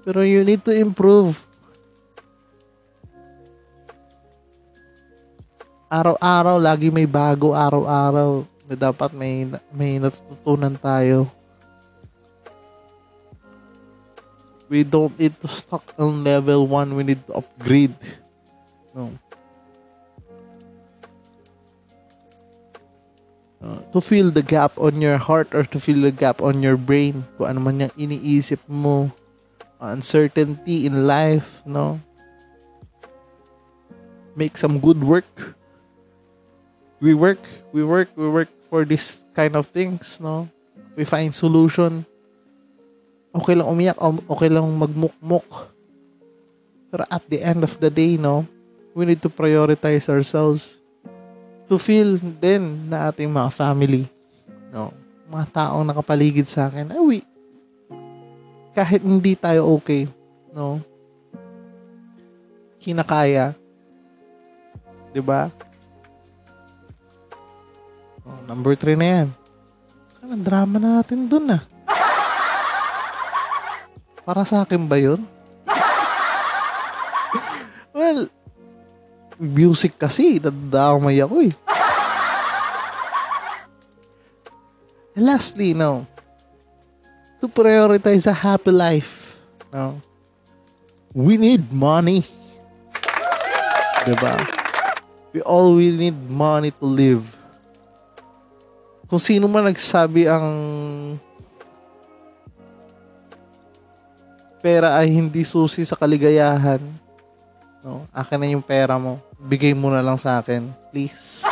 Pero 0.03 0.21
you 0.21 0.43
need 0.43 0.61
to 0.61 0.75
improve 0.75 1.52
araw-araw 5.93 6.57
lagi 6.57 6.89
may 6.89 7.05
bago 7.05 7.53
araw-araw 7.53 8.41
na 8.65 8.73
dapat 8.73 9.13
may 9.13 9.45
may 9.69 10.01
natutunan 10.01 10.73
tayo. 10.73 11.29
We 14.73 14.81
don't 14.81 15.13
need 15.21 15.37
to 15.45 15.49
stuck 15.53 15.85
on 16.01 16.25
level 16.25 16.65
1. 16.65 16.97
We 16.97 17.03
need 17.05 17.21
to 17.29 17.45
upgrade. 17.45 17.93
No. 18.97 19.13
To 23.93 24.01
fill 24.01 24.33
the 24.33 24.41
gap 24.41 24.73
on 24.81 24.97
your 24.97 25.21
heart 25.21 25.53
or 25.53 25.61
to 25.61 25.77
fill 25.77 26.01
the 26.01 26.09
gap 26.09 26.41
on 26.41 26.65
your 26.65 26.75
brain 26.75 27.21
kung 27.37 27.53
ano 27.53 27.59
man 27.61 27.85
yung 27.85 27.93
iniisip 27.95 28.59
mo 28.65 29.13
uncertainty 29.77 30.87
in 30.87 31.05
life 31.05 31.59
no 31.67 31.99
make 34.33 34.55
some 34.55 34.79
good 34.79 35.03
work 35.03 35.55
we 37.03 37.11
work, 37.11 37.43
we 37.75 37.83
work, 37.83 38.07
we 38.15 38.31
work 38.31 38.47
for 38.71 38.87
this 38.87 39.19
kind 39.35 39.59
of 39.59 39.67
things, 39.67 40.23
no? 40.23 40.47
We 40.95 41.03
find 41.03 41.35
solution. 41.35 42.07
Okay 43.35 43.59
lang 43.59 43.67
umiyak, 43.67 43.99
okay 44.31 44.47
lang 44.47 44.63
magmukmuk. 44.79 45.67
Pero 46.87 47.03
at 47.11 47.27
the 47.27 47.43
end 47.43 47.67
of 47.67 47.75
the 47.83 47.91
day, 47.91 48.15
no, 48.15 48.47
we 48.95 49.03
need 49.03 49.19
to 49.19 49.27
prioritize 49.27 50.07
ourselves 50.07 50.79
to 51.67 51.75
feel 51.75 52.15
din 52.39 52.87
na 52.87 53.11
ating 53.11 53.27
mga 53.27 53.51
family, 53.51 54.07
no, 54.71 54.95
mga 55.27 55.49
taong 55.51 55.83
nakapaligid 55.83 56.47
sa 56.47 56.71
akin, 56.71 56.93
ay, 56.93 57.01
we, 57.01 57.17
kahit 58.71 59.01
hindi 59.01 59.33
tayo 59.33 59.75
okay, 59.75 60.05
no, 60.53 60.79
kinakaya, 62.77 63.55
'di 65.09 65.23
ba? 65.23 65.49
Oh, 68.23 68.39
number 68.47 68.71
3 68.79 68.95
na 68.95 69.07
yan. 69.07 69.27
Ano 70.23 70.39
drama 70.39 70.79
natin 70.79 71.27
dun 71.27 71.51
ah. 71.51 71.63
Para 74.23 74.47
sa 74.47 74.63
akin 74.63 74.87
ba 74.87 74.95
yun? 74.95 75.19
well, 77.91 78.31
music 79.35 79.99
kasi, 79.99 80.39
nadamay 80.39 81.19
ako 81.19 81.51
eh. 81.51 81.53
Lastly, 85.19 85.75
no, 85.75 86.07
to 87.43 87.51
prioritize 87.51 88.25
a 88.25 88.33
happy 88.33 88.71
life, 88.71 89.37
no, 89.69 89.99
we 91.11 91.35
need 91.35 91.67
money. 91.69 92.23
Diba? 94.07 94.47
We 95.35 95.43
all 95.43 95.75
we 95.75 95.91
need 95.91 96.17
money 96.31 96.71
to 96.71 96.87
live 96.87 97.32
kung 99.13 99.21
sino 99.21 99.45
man 99.45 99.69
nagsabi 99.69 100.25
ang 100.25 100.49
pera 104.57 104.97
ay 104.97 105.13
hindi 105.13 105.45
susi 105.45 105.85
sa 105.85 105.93
kaligayahan, 105.93 106.81
no? 107.85 108.09
Akin 108.09 108.41
na 108.41 108.49
yung 108.49 108.65
pera 108.65 108.97
mo. 108.97 109.21
Bigay 109.37 109.77
mo 109.77 109.93
na 109.93 110.01
lang 110.01 110.17
sa 110.17 110.41
akin, 110.41 110.65
please. 110.89 111.45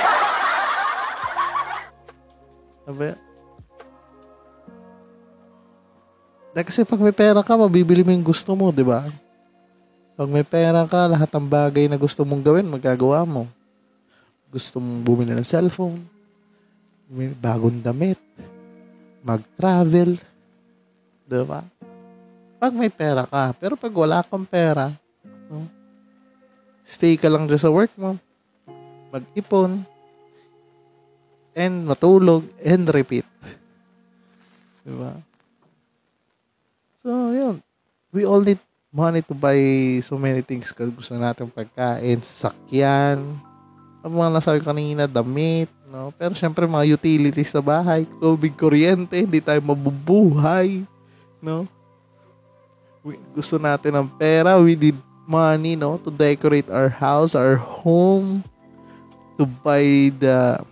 Sabi? 2.81 3.13
Dahil 6.57 6.65
kasi 6.65 6.81
pag 6.81 6.97
may 6.97 7.13
pera 7.13 7.45
ka, 7.45 7.53
mabibili 7.53 8.01
mo 8.01 8.09
yung 8.09 8.25
gusto 8.25 8.57
mo, 8.57 8.73
di 8.73 8.81
ba? 8.81 9.05
Pag 10.17 10.33
may 10.33 10.41
pera 10.41 10.81
ka, 10.89 11.13
lahat 11.13 11.29
ng 11.29 11.45
bagay 11.45 11.85
na 11.85 12.01
gusto 12.01 12.25
mong 12.25 12.41
gawin, 12.41 12.65
magagawa 12.65 13.21
mo. 13.21 13.45
Gusto 14.49 14.81
mong 14.81 15.05
bumili 15.05 15.37
ng 15.37 15.45
cellphone, 15.45 16.01
bagong 17.11 17.83
damit, 17.83 18.19
mag-travel, 19.19 20.15
di 21.27 21.41
ba? 21.43 21.59
Pag 22.55 22.71
may 22.71 22.87
pera 22.87 23.27
ka, 23.27 23.51
pero 23.59 23.75
pag 23.75 23.91
wala 23.91 24.23
kang 24.23 24.47
pera, 24.47 24.95
no? 25.51 25.67
stay 26.87 27.19
ka 27.19 27.27
lang 27.27 27.51
dyan 27.51 27.59
sa 27.59 27.73
work 27.73 27.91
mo, 27.99 28.15
mag-ipon, 29.11 29.83
and 31.51 31.83
matulog, 31.83 32.47
and 32.63 32.87
repeat. 32.87 33.27
Di 34.87 34.93
ba? 34.95 35.11
So, 37.03 37.35
yun. 37.35 37.59
We 38.15 38.23
all 38.23 38.43
need 38.43 38.59
money 38.91 39.23
to 39.23 39.35
buy 39.35 39.59
so 40.03 40.15
many 40.15 40.43
things 40.43 40.71
kasi 40.71 40.91
gusto 40.91 41.15
natin 41.15 41.51
pagkain, 41.51 42.23
sakyan, 42.23 43.19
ang 44.01 44.11
mga 44.11 44.31
nasabi 44.35 44.59
kanina, 44.63 45.05
damit, 45.07 45.69
No? 45.91 46.15
Pero 46.15 46.31
syempre 46.31 46.63
mga 46.63 46.95
utilities 46.95 47.51
sa 47.51 47.59
bahay, 47.59 48.07
tubig, 48.15 48.55
kuryente, 48.55 49.19
hindi 49.19 49.43
tayo 49.43 49.59
mabubuhay. 49.59 50.87
No? 51.43 51.67
We, 53.03 53.19
gusto 53.35 53.59
natin 53.59 53.99
ng 53.99 54.07
pera, 54.15 54.55
we 54.55 54.79
need 54.79 54.95
money, 55.27 55.75
no? 55.75 55.99
To 55.99 56.07
decorate 56.07 56.71
our 56.71 56.87
house, 56.87 57.35
our 57.35 57.59
home, 57.59 58.39
to 59.35 59.43
buy 59.43 60.15
the 60.15 60.63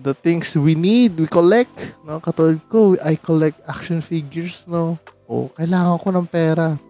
the 0.00 0.16
things 0.16 0.56
we 0.56 0.72
need, 0.72 1.20
we 1.20 1.28
collect, 1.28 1.92
no? 2.00 2.24
Katulad 2.24 2.56
ko, 2.72 2.96
I 3.04 3.20
collect 3.20 3.60
action 3.68 4.00
figures, 4.00 4.64
no? 4.64 4.96
O, 5.28 5.52
kailangan 5.52 6.00
ko 6.00 6.08
ng 6.08 6.24
pera. 6.24 6.80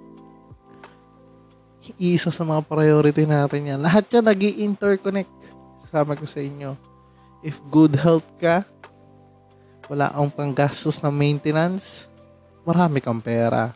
Isa 1.98 2.30
sa 2.30 2.46
mga 2.46 2.62
priority 2.70 3.26
natin 3.26 3.66
yan. 3.66 3.80
Lahat 3.82 4.06
yan 4.14 4.22
nag 4.22 4.38
interconnect 4.38 5.39
sabi 5.90 6.14
ko 6.14 6.24
sa 6.24 6.38
inyo, 6.38 6.78
if 7.42 7.58
good 7.66 7.98
health 7.98 8.26
ka, 8.38 8.62
wala 9.90 10.06
kang 10.14 10.30
panggastos 10.30 11.02
na 11.02 11.10
maintenance, 11.10 12.06
marami 12.62 13.02
kang 13.02 13.18
pera. 13.18 13.74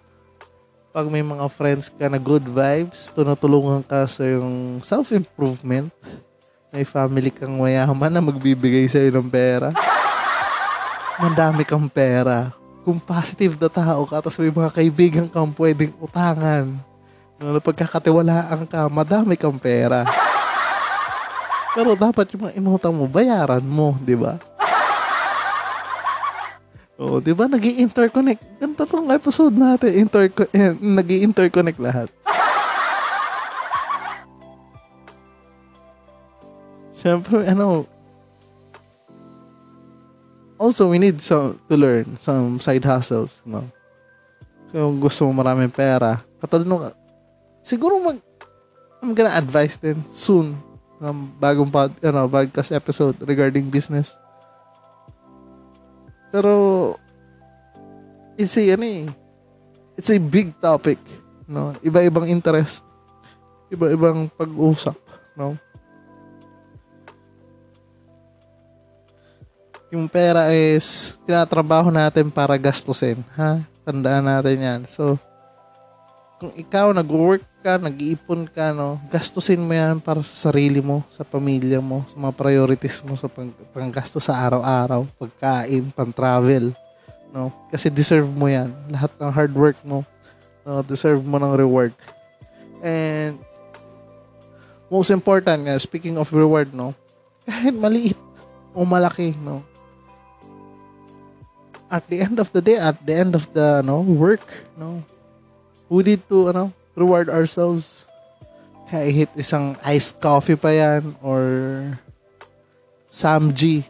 Pag 0.94 1.10
may 1.10 1.26
mga 1.26 1.50
friends 1.50 1.90
ka 1.90 2.06
na 2.06 2.22
good 2.22 2.46
vibes, 2.46 3.10
tunutulungan 3.10 3.82
ka 3.82 4.06
sa 4.06 4.22
yung 4.22 4.78
self-improvement, 4.78 5.90
may 6.70 6.86
family 6.86 7.34
kang 7.34 7.58
mayaman 7.58 8.14
na 8.14 8.22
magbibigay 8.22 8.86
sa'yo 8.86 9.10
ng 9.10 9.26
pera, 9.26 9.74
mandami 11.18 11.66
kang 11.66 11.90
pera. 11.90 12.54
Kung 12.86 13.02
positive 13.02 13.58
na 13.58 13.66
tao 13.66 14.06
ka, 14.06 14.22
tapos 14.22 14.38
may 14.38 14.54
mga 14.54 14.70
kaibigan 14.70 15.26
kang 15.26 15.50
pwedeng 15.58 15.90
utangan, 15.98 16.78
na 17.42 17.58
pagkakatiwalaan 17.58 18.62
ka, 18.70 18.86
madami 18.86 19.34
kang 19.34 19.58
pera. 19.58 20.23
Pero 21.74 21.98
dapat 21.98 22.30
yung 22.30 22.46
mga 22.46 22.54
inutang 22.54 22.94
mo, 22.94 23.10
bayaran 23.10 23.66
mo, 23.66 23.98
di 23.98 24.14
ba? 24.14 24.38
Oo, 26.94 27.18
oh, 27.18 27.20
di 27.20 27.34
ba? 27.34 27.50
nag 27.50 27.58
interconnect 27.58 28.62
Ganda 28.62 28.86
tong 28.86 29.10
episode 29.10 29.50
natin. 29.50 30.06
Interco- 30.06 30.46
eh, 30.54 30.70
nag 30.78 31.10
interconnect 31.10 31.82
lahat. 31.82 32.06
Siyempre, 37.02 37.42
ano, 37.50 37.90
also, 40.54 40.88
we 40.88 41.02
need 41.02 41.18
some, 41.18 41.58
to 41.66 41.74
learn 41.74 42.14
some 42.22 42.62
side 42.62 42.86
hustles, 42.86 43.42
no? 43.42 43.66
Kung 44.70 45.02
gusto 45.02 45.26
mo 45.26 45.42
maraming 45.42 45.74
pera, 45.74 46.22
katulad 46.38 46.64
nung, 46.64 46.86
siguro 47.66 47.98
mag, 47.98 48.22
I'm 49.02 49.12
gonna 49.12 49.34
advise 49.34 49.76
din 49.76 50.00
soon 50.08 50.56
ng 51.04 51.36
bagong 51.36 51.68
pod, 51.68 51.92
ano, 52.00 52.24
podcast 52.24 52.72
episode 52.72 53.20
regarding 53.28 53.68
business. 53.68 54.16
Pero 56.32 56.52
it's 58.40 58.56
a 58.56 58.64
ano 58.72 58.84
eh, 58.88 59.04
it's 60.00 60.08
a 60.08 60.16
big 60.16 60.56
topic, 60.56 60.96
no? 61.44 61.76
Iba-ibang 61.84 62.24
interest. 62.24 62.80
iba-ibang 63.74 64.30
pag-usap, 64.30 64.94
no? 65.34 65.58
Yung 69.90 70.06
pera 70.06 70.50
is 70.50 71.14
tinatrabaho 71.26 71.90
natin 71.90 72.30
para 72.30 72.54
gastusin, 72.54 73.22
ha? 73.34 73.62
Tandaan 73.82 74.26
natin 74.26 74.58
yan. 74.58 74.80
So, 74.90 75.18
kung 76.44 76.52
ikaw 76.60 76.92
nag-work 76.92 77.40
ka, 77.64 77.80
nag-iipon 77.80 78.44
ka, 78.44 78.76
no, 78.76 79.00
gastusin 79.08 79.64
mo 79.64 79.72
yan 79.72 79.96
para 79.96 80.20
sa 80.20 80.52
sarili 80.52 80.84
mo, 80.84 81.00
sa 81.08 81.24
pamilya 81.24 81.80
mo, 81.80 82.04
sa 82.12 82.20
mga 82.20 82.34
priorities 82.36 83.00
mo, 83.00 83.16
sa 83.16 83.32
pang, 83.32 83.48
panggasto 83.72 84.20
sa 84.20 84.36
araw-araw, 84.44 85.08
pagkain, 85.16 85.88
pang-travel, 85.96 86.76
no? 87.32 87.48
Kasi 87.72 87.88
deserve 87.88 88.28
mo 88.28 88.44
yan. 88.44 88.76
Lahat 88.92 89.08
ng 89.16 89.32
hard 89.32 89.56
work 89.56 89.80
mo, 89.88 90.04
no, 90.68 90.84
deserve 90.84 91.24
mo 91.24 91.40
ng 91.40 91.56
reward. 91.56 91.96
And, 92.84 93.40
most 94.92 95.08
important 95.08 95.64
nga, 95.64 95.80
speaking 95.80 96.20
of 96.20 96.28
reward, 96.28 96.76
no, 96.76 96.92
kahit 97.48 97.72
maliit 97.72 98.20
o 98.76 98.84
malaki, 98.84 99.32
no, 99.40 99.64
at 101.88 102.04
the 102.12 102.20
end 102.20 102.36
of 102.36 102.52
the 102.52 102.60
day, 102.60 102.76
at 102.76 103.00
the 103.00 103.16
end 103.16 103.32
of 103.32 103.48
the 103.56 103.80
no 103.80 104.04
work, 104.04 104.44
no, 104.76 105.00
we 105.88 106.02
need 106.02 106.22
to 106.28 106.50
ano, 106.50 106.72
reward 106.94 107.28
ourselves. 107.28 108.06
Kahit 108.88 109.32
isang 109.34 109.80
iced 109.80 110.20
coffee 110.20 110.56
pa 110.56 110.70
yan 110.70 111.16
or 111.24 111.42
Samji. 113.08 113.86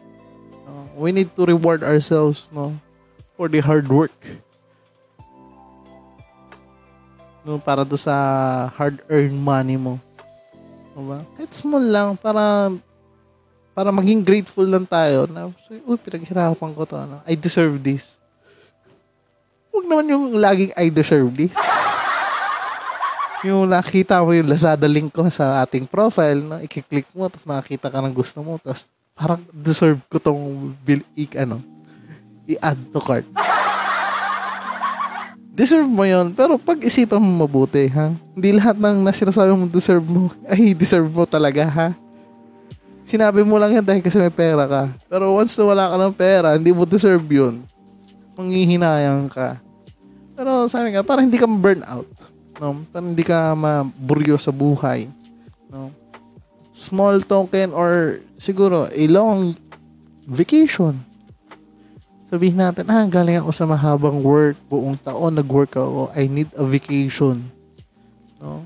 No, 0.65 0.87
we 0.95 1.11
need 1.11 1.33
to 1.35 1.43
reward 1.45 1.83
ourselves 1.83 2.47
no 2.53 2.77
for 3.35 3.51
the 3.51 3.59
hard 3.59 3.91
work. 3.91 4.15
No, 7.45 7.61
para 7.61 7.85
do 7.85 7.93
sa 7.93 8.13
hard-earned 8.73 9.37
money 9.37 9.77
mo. 9.77 10.01
Diba? 10.97 11.21
Kahit 11.37 11.51
small 11.53 11.85
lang 11.85 12.09
para 12.17 12.73
para 13.75 13.91
maging 13.91 14.23
grateful 14.23 14.65
lang 14.65 14.87
tayo 14.87 15.27
na, 15.27 15.51
uy, 15.83 15.99
pinaghirapan 15.99 16.71
ko 16.71 16.87
to. 16.87 16.95
Ano? 16.95 17.19
I 17.27 17.35
deserve 17.35 17.77
this. 17.83 18.15
Huwag 19.75 19.85
naman 19.91 20.07
yung 20.07 20.39
laging 20.39 20.71
I 20.71 20.87
deserve 20.87 21.35
this. 21.35 21.51
yung 23.43 23.67
nakita 23.67 24.23
mo 24.23 24.31
yung 24.31 24.47
Lazada 24.47 24.87
link 24.87 25.11
ko 25.11 25.27
sa 25.27 25.59
ating 25.67 25.83
profile, 25.83 26.39
no? 26.39 26.63
ikiklik 26.63 27.11
mo, 27.11 27.27
tapos 27.27 27.43
makakita 27.43 27.91
ka 27.91 27.99
ng 27.99 28.15
gusto 28.15 28.39
mo, 28.39 28.55
tapos 28.55 28.87
parang 29.11 29.43
deserve 29.51 29.99
ko 30.07 30.15
tong 30.15 30.71
bill, 30.81 31.03
i, 31.13 31.27
ano, 31.35 31.59
i-add 32.47 32.79
to 32.95 33.03
cart. 33.03 33.27
Deserve 35.51 35.87
mo 35.87 36.07
yon 36.07 36.31
pero 36.31 36.55
pag-isipan 36.55 37.19
mo 37.19 37.43
mabuti, 37.43 37.91
ha? 37.91 38.15
Hindi 38.33 38.55
lahat 38.55 38.79
ng 38.79 39.03
nasinasabi 39.03 39.51
mo 39.53 39.67
deserve 39.67 40.07
mo, 40.07 40.31
ay 40.55 40.71
deserve 40.71 41.11
mo 41.11 41.27
talaga, 41.27 41.67
ha? 41.67 41.87
sinabi 43.05 43.45
mo 43.45 43.55
lang 43.61 43.79
yan 43.79 43.85
dahil 43.85 44.01
kasi 44.01 44.17
may 44.17 44.33
pera 44.33 44.65
ka. 44.65 44.83
Pero 45.05 45.37
once 45.37 45.53
na 45.55 45.63
wala 45.63 45.85
ka 45.93 45.95
ng 46.01 46.13
pera, 46.17 46.57
hindi 46.57 46.73
mo 46.73 46.83
deserve 46.83 47.23
yun. 47.29 47.61
Manghihinayang 48.35 49.29
ka. 49.31 49.61
Pero 50.35 50.67
sabi 50.67 50.91
nga, 50.91 51.01
para 51.01 51.23
hindi 51.23 51.39
ka 51.39 51.47
ma-burn 51.47 51.81
out. 51.87 52.07
No? 52.59 52.83
Para 52.91 53.03
hindi 53.03 53.23
ka 53.23 53.55
maburyo 53.55 54.35
sa 54.35 54.51
buhay. 54.51 55.07
No? 55.71 55.89
Small 56.75 57.23
token 57.23 57.71
or 57.71 58.19
siguro 58.35 58.91
a 58.91 59.03
long 59.07 59.55
vacation. 60.27 60.99
Sabihin 62.27 62.59
natin, 62.59 62.91
ah, 62.91 63.07
galing 63.07 63.39
ako 63.39 63.51
sa 63.55 63.63
mahabang 63.63 64.19
work, 64.19 64.59
buong 64.67 64.99
taon 64.99 65.39
nag-work 65.39 65.71
ako, 65.77 66.11
I 66.11 66.27
need 66.27 66.51
a 66.57 66.65
vacation. 66.67 67.47
No? 68.43 68.65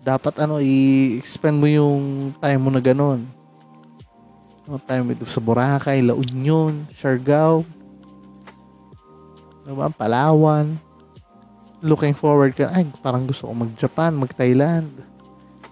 dapat 0.00 0.40
ano, 0.40 0.58
i-spend 0.58 1.60
mo 1.60 1.68
yung 1.68 2.32
time 2.40 2.60
mo 2.60 2.70
na 2.72 2.80
ganun. 2.80 3.28
No, 4.64 4.80
time 4.80 5.12
dito 5.12 5.28
sa 5.28 5.42
Boracay, 5.42 6.00
La 6.00 6.16
Union, 6.16 6.88
Siargao, 6.94 7.66
diba? 9.64 9.88
Palawan. 9.92 10.76
Looking 11.80 12.12
forward 12.12 12.52
ka, 12.52 12.68
ay, 12.68 12.84
parang 13.00 13.24
gusto 13.24 13.48
ko 13.48 13.56
mag-Japan, 13.56 14.12
mag-Thailand, 14.12 14.88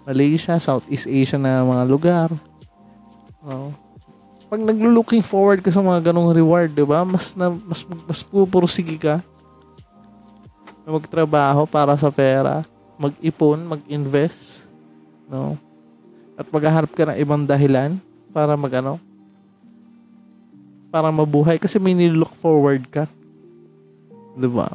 Malaysia, 0.09 0.57
Southeast 0.57 1.05
Asia 1.05 1.37
na 1.37 1.61
mga 1.61 1.83
lugar. 1.85 2.29
No? 3.45 3.69
Pag 4.49 4.65
naglo-looking 4.65 5.21
forward 5.21 5.61
ka 5.61 5.69
sa 5.69 5.85
mga 5.85 6.09
ganong 6.09 6.33
reward, 6.33 6.73
di 6.73 6.81
ba? 6.81 7.05
Mas, 7.05 7.37
na, 7.37 7.53
mas, 7.53 7.85
mas 7.85 8.25
pupursige 8.25 8.97
ka 8.97 9.21
na 10.81 10.97
magtrabaho 10.97 11.69
para 11.69 11.93
sa 11.93 12.09
pera 12.09 12.65
mag-ipon, 12.99 13.61
mag-invest, 13.63 14.67
no? 15.31 15.55
At 16.35 16.49
maghahanap 16.51 16.91
ka 16.91 17.07
ng 17.07 17.17
ibang 17.21 17.45
dahilan 17.47 17.95
para 18.35 18.59
magano 18.59 18.99
para 20.89 21.13
mabuhay 21.13 21.61
kasi 21.61 21.77
may 21.77 21.93
nilook 21.93 22.33
forward 22.41 22.81
ka. 22.89 23.05
'Di 24.37 24.49
ba? 24.49 24.69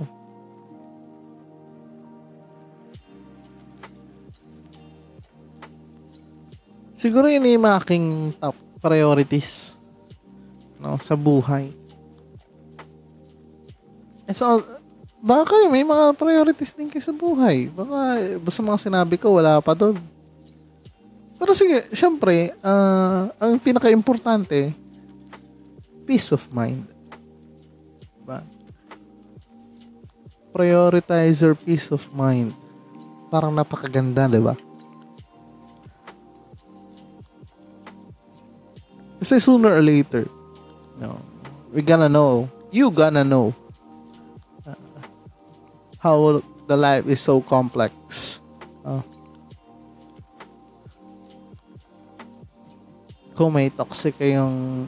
Siguro 7.05 7.29
yun 7.29 7.45
yung 7.45 7.69
aking 7.69 8.33
top 8.41 8.57
priorities 8.81 9.77
no, 10.81 10.97
sa 10.97 11.13
buhay. 11.13 11.69
It's 14.25 14.41
all, 14.41 14.65
baka 15.21 15.53
kayo 15.53 15.69
may 15.69 15.85
mga 15.85 16.17
priorities 16.17 16.73
din 16.73 16.89
kayo 16.89 17.05
sa 17.05 17.13
buhay. 17.13 17.69
Baka 17.69 17.97
basta 18.41 18.65
mga 18.65 18.81
sinabi 18.89 19.21
ko, 19.21 19.37
wala 19.37 19.61
pa 19.61 19.77
doon. 19.77 20.01
Pero 21.37 21.53
sige, 21.53 21.93
syempre, 21.93 22.57
uh, 22.65 23.29
ang 23.37 23.61
pinaka-importante, 23.61 24.73
peace 26.09 26.33
of 26.33 26.49
mind. 26.57 26.89
Diba? 28.25 28.41
Prioritize 30.55 31.43
your 31.43 31.59
peace 31.59 31.91
of 31.91 32.07
mind. 32.15 32.55
Parang 33.27 33.51
napakaganda, 33.51 34.31
di 34.31 34.39
ba? 34.39 34.55
Kasi 39.19 39.43
sooner 39.43 39.75
or 39.75 39.83
later, 39.83 40.31
no, 41.01 41.19
we 41.75 41.83
gonna 41.83 42.07
know, 42.07 42.47
you 42.71 42.87
gonna 42.95 43.27
know 43.27 43.51
how 45.99 46.45
the 46.69 46.77
life 46.77 47.09
is 47.09 47.25
so 47.25 47.41
complex. 47.41 47.97
Uh, 48.85 49.01
kung 53.33 53.57
may 53.57 53.73
toxic 53.73 54.13
kayong 54.21 54.85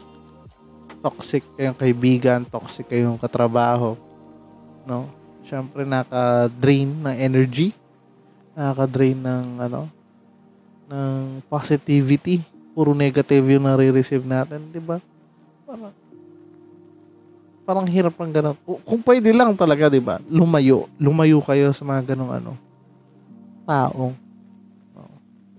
toxic 1.00 1.40
kayong 1.56 1.74
kaibigan, 1.74 2.44
toxic 2.44 2.84
kayong 2.92 3.16
katrabaho, 3.16 3.96
no? 4.84 5.08
Syempre 5.46 5.86
naka-drain 5.86 6.90
ng 6.90 7.16
energy, 7.22 7.70
naka-drain 8.58 9.14
ng 9.14 9.62
ano, 9.62 9.86
ng 10.90 11.46
positivity. 11.46 12.42
Puro 12.74 12.92
negative 12.92 13.54
yung 13.54 13.64
nare-receive 13.64 14.26
natin, 14.26 14.68
di 14.74 14.82
ba? 14.82 14.98
Parang 15.64 15.94
parang 17.66 17.86
hirap 17.86 18.14
ng 18.14 18.30
ganun. 18.30 18.56
Kung 18.86 19.02
pwede 19.02 19.30
lang 19.34 19.54
talaga, 19.58 19.90
di 19.90 20.02
ba? 20.02 20.22
Lumayo. 20.30 20.86
Lumayo 20.98 21.42
kayo 21.42 21.70
sa 21.74 21.82
mga 21.82 22.14
ganung 22.14 22.30
ano, 22.30 22.54
taong. 23.66 24.14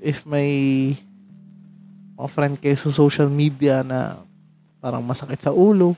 If 0.04 0.24
may 0.24 0.52
mga 2.16 2.30
friend 2.32 2.56
kayo 2.60 2.76
sa 2.80 2.92
social 2.92 3.28
media 3.28 3.84
na 3.84 4.20
parang 4.80 5.04
masakit 5.04 5.42
sa 5.44 5.52
ulo, 5.52 5.96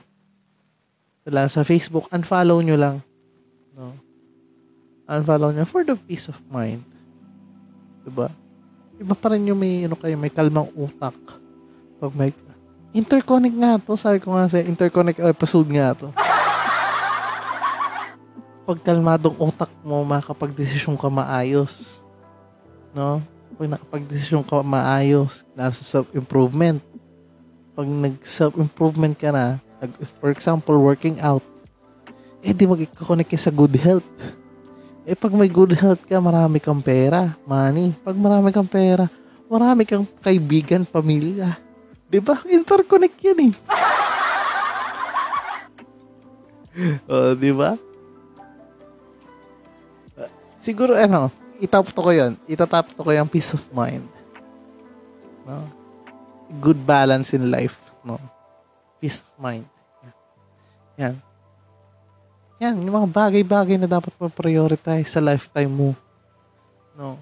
wala 1.26 1.46
sa 1.46 1.62
Facebook, 1.62 2.10
unfollow 2.10 2.58
nyo 2.58 2.74
lang. 2.74 2.96
No? 5.10 5.18
Unfollow 5.18 5.50
nyo 5.50 5.66
for 5.66 5.82
the 5.82 5.98
peace 5.98 6.30
of 6.30 6.38
mind. 6.46 6.86
Diba? 8.06 8.30
Iba 9.02 9.14
pa 9.18 9.34
rin 9.34 9.50
yung 9.50 9.58
may, 9.58 9.90
ano 9.90 9.98
kayo, 9.98 10.14
may 10.14 10.30
kalmang 10.30 10.70
utak. 10.78 11.18
Pag 11.98 12.14
may 12.14 12.30
Interconnect 12.90 13.54
nga 13.54 13.78
to. 13.78 13.94
Sabi 13.94 14.18
ko 14.18 14.34
nga 14.34 14.50
sa 14.50 14.58
interconnect 14.58 15.22
episode 15.22 15.70
nga 15.70 15.94
to. 15.94 16.10
Pag 18.66 18.78
kalmadong 18.82 19.38
utak 19.38 19.70
mo, 19.86 20.02
makapag-desisyon 20.02 20.98
ka 20.98 21.06
maayos. 21.06 22.02
No? 22.90 23.22
Pag 23.54 23.78
nakapag-desisyon 23.78 24.42
ka 24.42 24.62
maayos, 24.66 25.46
nasa 25.54 25.86
self-improvement. 25.86 26.82
Pag 27.78 27.86
nag-self-improvement 27.86 29.14
ka 29.14 29.30
na, 29.30 29.62
for 30.18 30.34
example, 30.34 30.74
working 30.74 31.22
out, 31.22 31.46
eh 32.42 32.50
di 32.50 32.66
mag-connect 32.66 33.30
ka 33.30 33.38
sa 33.38 33.54
good 33.54 33.74
health. 33.78 34.06
Eh 35.10 35.18
pag 35.18 35.34
may 35.34 35.50
good 35.50 35.74
health 35.74 36.06
ka, 36.06 36.22
marami 36.22 36.62
kang 36.62 36.78
pera, 36.78 37.34
money. 37.42 37.90
Pag 37.98 38.14
marami 38.14 38.54
kang 38.54 38.70
pera, 38.70 39.10
marami 39.50 39.82
kang 39.82 40.06
kaibigan, 40.22 40.86
pamilya 40.86 41.58
Di 42.06 42.22
ba? 42.22 42.38
Interconnect 42.46 43.18
yan 43.18 43.50
eh. 43.50 43.52
oh, 47.10 47.34
di 47.34 47.50
ba? 47.50 47.74
Siguro 50.62 50.94
ano, 50.94 51.34
itap 51.58 51.90
to 51.90 52.06
ko 52.06 52.14
yun. 52.14 52.38
Itatap 52.46 52.94
to 52.94 53.02
ko 53.02 53.10
yung 53.10 53.26
peace 53.26 53.50
of 53.58 53.66
mind. 53.74 54.06
No? 55.42 55.66
Good 56.62 56.86
balance 56.86 57.34
in 57.34 57.50
life. 57.50 57.82
No? 58.06 58.18
Peace 59.02 59.26
of 59.26 59.30
mind. 59.42 59.66
Yan. 60.98 61.18
Yan, 62.60 62.76
yung 62.76 62.92
mga 62.92 63.08
bagay-bagay 63.08 63.80
na 63.80 63.88
dapat 63.88 64.12
mo 64.20 64.28
prioritize 64.28 65.08
sa 65.08 65.24
lifetime 65.24 65.72
mo. 65.72 65.90
No? 66.92 67.16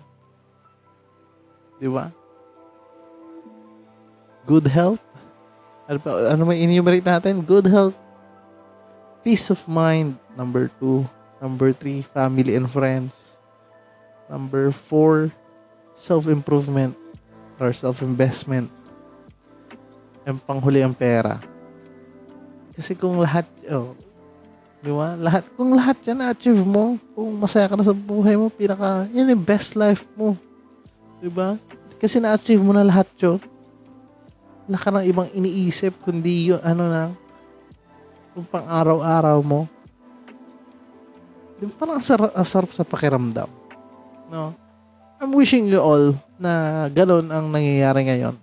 Di 1.78 1.86
ba? 1.86 2.10
Good 4.42 4.66
health. 4.66 4.98
Ano, 5.86 5.98
pa, 6.02 6.34
ano 6.34 6.42
may 6.42 6.58
enumerate 6.66 7.06
natin? 7.06 7.38
Good 7.38 7.70
health. 7.70 7.94
Peace 9.22 9.46
of 9.54 9.62
mind. 9.70 10.18
Number 10.34 10.74
two. 10.82 11.06
Number 11.38 11.70
three, 11.70 12.02
family 12.02 12.58
and 12.58 12.66
friends. 12.66 13.38
Number 14.26 14.74
four, 14.74 15.30
self-improvement 15.94 16.98
or 17.62 17.70
self-investment. 17.70 18.74
Yung 20.26 20.42
panghuli 20.42 20.82
ang 20.82 20.98
pera. 20.98 21.38
Kasi 22.74 22.98
kung 22.98 23.22
lahat, 23.22 23.46
oh, 23.70 23.94
di 24.82 24.92
ba? 24.94 25.18
Lahat, 25.18 25.44
kung 25.58 25.74
lahat 25.74 25.96
yan 26.06 26.18
na-achieve 26.22 26.62
mo, 26.62 26.98
kung 27.14 27.30
masaya 27.38 27.66
ka 27.66 27.74
na 27.74 27.86
sa 27.86 27.94
buhay 27.94 28.38
mo, 28.38 28.46
pinaka, 28.50 29.10
yan 29.10 29.34
yung 29.34 29.42
best 29.42 29.74
life 29.74 30.06
mo. 30.14 30.38
Di 31.18 31.30
ba? 31.30 31.58
Kasi 31.98 32.22
na-achieve 32.22 32.62
mo 32.62 32.70
na 32.70 32.86
lahat 32.86 33.10
yun. 33.18 33.42
Wala 34.68 34.78
ka 34.78 34.90
ng 34.94 35.06
ibang 35.08 35.28
iniisip, 35.34 35.98
kundi 36.04 36.54
yun, 36.54 36.62
ano 36.62 36.84
na, 36.86 37.02
yung 38.38 38.46
pang 38.46 38.66
araw-araw 38.70 39.42
mo. 39.42 39.66
Di 41.58 41.66
ba 41.66 41.74
parang 41.74 41.98
asar- 41.98 42.34
asarap 42.38 42.70
sa 42.70 42.86
pakiramdam. 42.86 43.50
No? 44.30 44.54
I'm 45.18 45.34
wishing 45.34 45.66
you 45.66 45.82
all 45.82 46.14
na 46.38 46.86
ganun 46.86 47.26
ang 47.26 47.50
nangyayari 47.50 48.06
ngayon. 48.06 48.36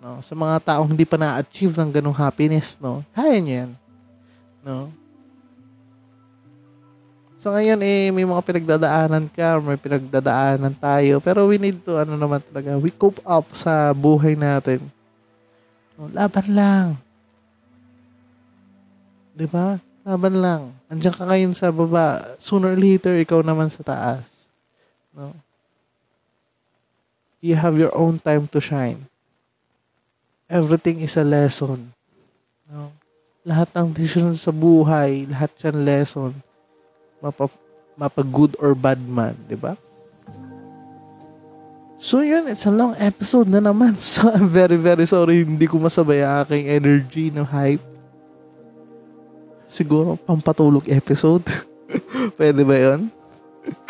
No? 0.00 0.24
Sa 0.24 0.32
mga 0.32 0.64
taong 0.64 0.88
hindi 0.96 1.04
pa 1.04 1.20
na-achieve 1.20 1.76
ng 1.76 1.90
ganung 1.92 2.16
happiness, 2.16 2.80
no? 2.80 3.04
Kaya 3.12 3.36
niyo 3.36 3.54
yan. 3.66 3.70
No? 4.64 5.01
So 7.42 7.50
ngayon 7.50 7.82
eh 7.82 8.14
may 8.14 8.22
mga 8.22 8.38
pinagdadaanan 8.38 9.26
ka, 9.26 9.58
may 9.58 9.74
pinagdadaanan 9.74 10.78
tayo, 10.78 11.18
pero 11.18 11.50
we 11.50 11.58
need 11.58 11.82
to 11.82 11.98
ano 11.98 12.14
naman 12.14 12.38
talaga, 12.38 12.78
we 12.78 12.94
cope 12.94 13.18
up 13.26 13.50
sa 13.58 13.90
buhay 13.90 14.38
natin. 14.38 14.78
Laban 16.14 16.46
lang. 16.54 16.86
'Di 19.34 19.50
ba? 19.50 19.82
Laban 20.06 20.38
lang. 20.38 20.62
Andiyan 20.86 21.18
ka 21.18 21.26
ngayon 21.26 21.50
sa 21.50 21.74
baba, 21.74 22.38
sooner 22.38 22.70
or 22.70 22.78
later 22.78 23.18
ikaw 23.18 23.42
naman 23.42 23.74
sa 23.74 23.82
taas. 23.82 24.22
No? 25.10 25.34
You 27.42 27.58
have 27.58 27.74
your 27.74 27.90
own 27.90 28.22
time 28.22 28.46
to 28.54 28.62
shine. 28.62 29.10
Everything 30.46 31.02
is 31.02 31.18
a 31.18 31.26
lesson. 31.26 31.90
No? 32.70 32.94
Lahat 33.42 33.66
ng 33.74 33.90
decisions 33.90 34.46
sa 34.46 34.54
buhay, 34.54 35.26
lahat 35.26 35.50
yan 35.58 35.82
lesson 35.82 36.38
mapa, 37.22 37.46
mapa 37.94 38.22
good 38.26 38.58
or 38.58 38.74
bad 38.74 38.98
man, 38.98 39.38
di 39.46 39.54
ba? 39.54 39.78
So 42.02 42.18
yun, 42.18 42.50
it's 42.50 42.66
a 42.66 42.74
long 42.74 42.98
episode 42.98 43.46
na 43.46 43.62
naman. 43.62 43.94
So 44.02 44.26
I'm 44.26 44.50
very 44.50 44.74
very 44.74 45.06
sorry 45.06 45.46
hindi 45.46 45.70
ko 45.70 45.78
masabay 45.78 46.26
ang 46.26 46.42
aking 46.42 46.66
energy 46.66 47.30
ng 47.30 47.46
hype. 47.46 47.84
Siguro 49.70 50.18
pampatulog 50.18 50.90
episode. 50.90 51.46
Pwede 52.36 52.66
ba 52.66 52.74
yun? 52.74 53.06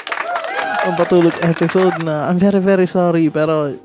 pampatulog 0.84 1.32
episode 1.40 1.96
na 2.04 2.28
I'm 2.28 2.36
very 2.36 2.60
very 2.60 2.84
sorry 2.84 3.32
pero 3.32 3.80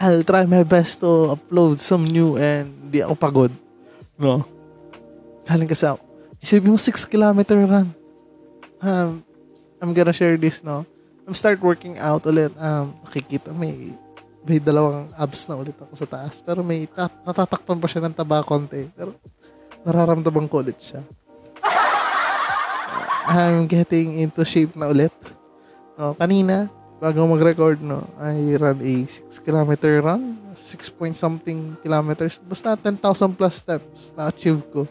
I'll 0.00 0.24
try 0.24 0.48
my 0.48 0.64
best 0.64 1.04
to 1.04 1.36
upload 1.36 1.84
some 1.84 2.08
new 2.08 2.40
and 2.40 2.72
di 2.88 3.04
ako 3.04 3.12
pagod. 3.20 3.52
No? 4.16 4.40
Galing 5.44 5.68
kasi 5.68 5.84
ako. 5.84 6.00
Isipin 6.40 6.72
mo 6.72 6.80
6 6.80 7.04
kilometer 7.04 7.60
run 7.60 7.99
um, 8.82 9.24
I'm 9.80 9.92
gonna 9.96 10.12
share 10.12 10.36
this, 10.36 10.60
no? 10.60 10.84
I'm 11.24 11.36
start 11.36 11.60
working 11.62 11.96
out 11.96 12.26
ulit. 12.26 12.52
Um, 12.60 12.92
nakikita, 13.06 13.54
may, 13.54 13.94
may 14.44 14.58
dalawang 14.60 15.08
abs 15.16 15.48
na 15.48 15.56
ulit 15.56 15.76
ako 15.78 15.94
sa 15.96 16.08
taas. 16.08 16.42
Pero 16.44 16.60
may, 16.60 16.84
tat, 16.84 17.12
natatakpan 17.24 17.80
pa 17.80 17.88
siya 17.88 18.04
ng 18.04 18.16
taba 18.16 18.44
konti. 18.44 18.90
Pero, 18.92 19.16
nararamdaman 19.86 20.50
ko 20.50 20.60
ulit 20.60 20.76
siya. 20.80 21.00
I'm 23.30 23.64
getting 23.70 24.20
into 24.20 24.44
shape 24.44 24.76
na 24.76 24.92
ulit. 24.92 25.14
No, 25.96 26.12
kanina, 26.18 26.68
bago 27.00 27.24
mag-record, 27.24 27.80
no, 27.80 28.04
I 28.20 28.56
ran 28.60 28.80
a 28.80 28.94
6 29.06 29.40
kilometer 29.40 30.02
run. 30.04 30.36
6 30.52 30.98
point 30.98 31.16
something 31.16 31.78
kilometers. 31.80 32.36
Basta 32.42 32.76
10,000 32.76 33.32
plus 33.32 33.54
steps 33.64 34.12
na 34.12 34.28
achieve 34.28 34.60
ko. 34.68 34.84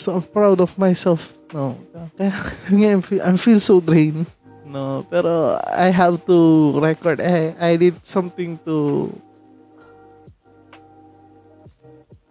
So, 0.00 0.16
I'm 0.16 0.24
proud 0.24 0.64
of 0.64 0.78
myself 0.80 1.36
No. 1.52 1.76
Kaya 2.16 2.32
ngayon, 2.72 3.00
I 3.20 3.36
feel 3.36 3.60
so 3.60 3.78
drained. 3.78 4.24
No, 4.64 5.04
pero 5.04 5.60
I 5.68 5.92
have 5.92 6.24
to 6.24 6.72
record. 6.80 7.20
Eh, 7.20 7.52
I 7.60 7.76
need 7.76 8.00
something 8.00 8.56
to 8.64 9.12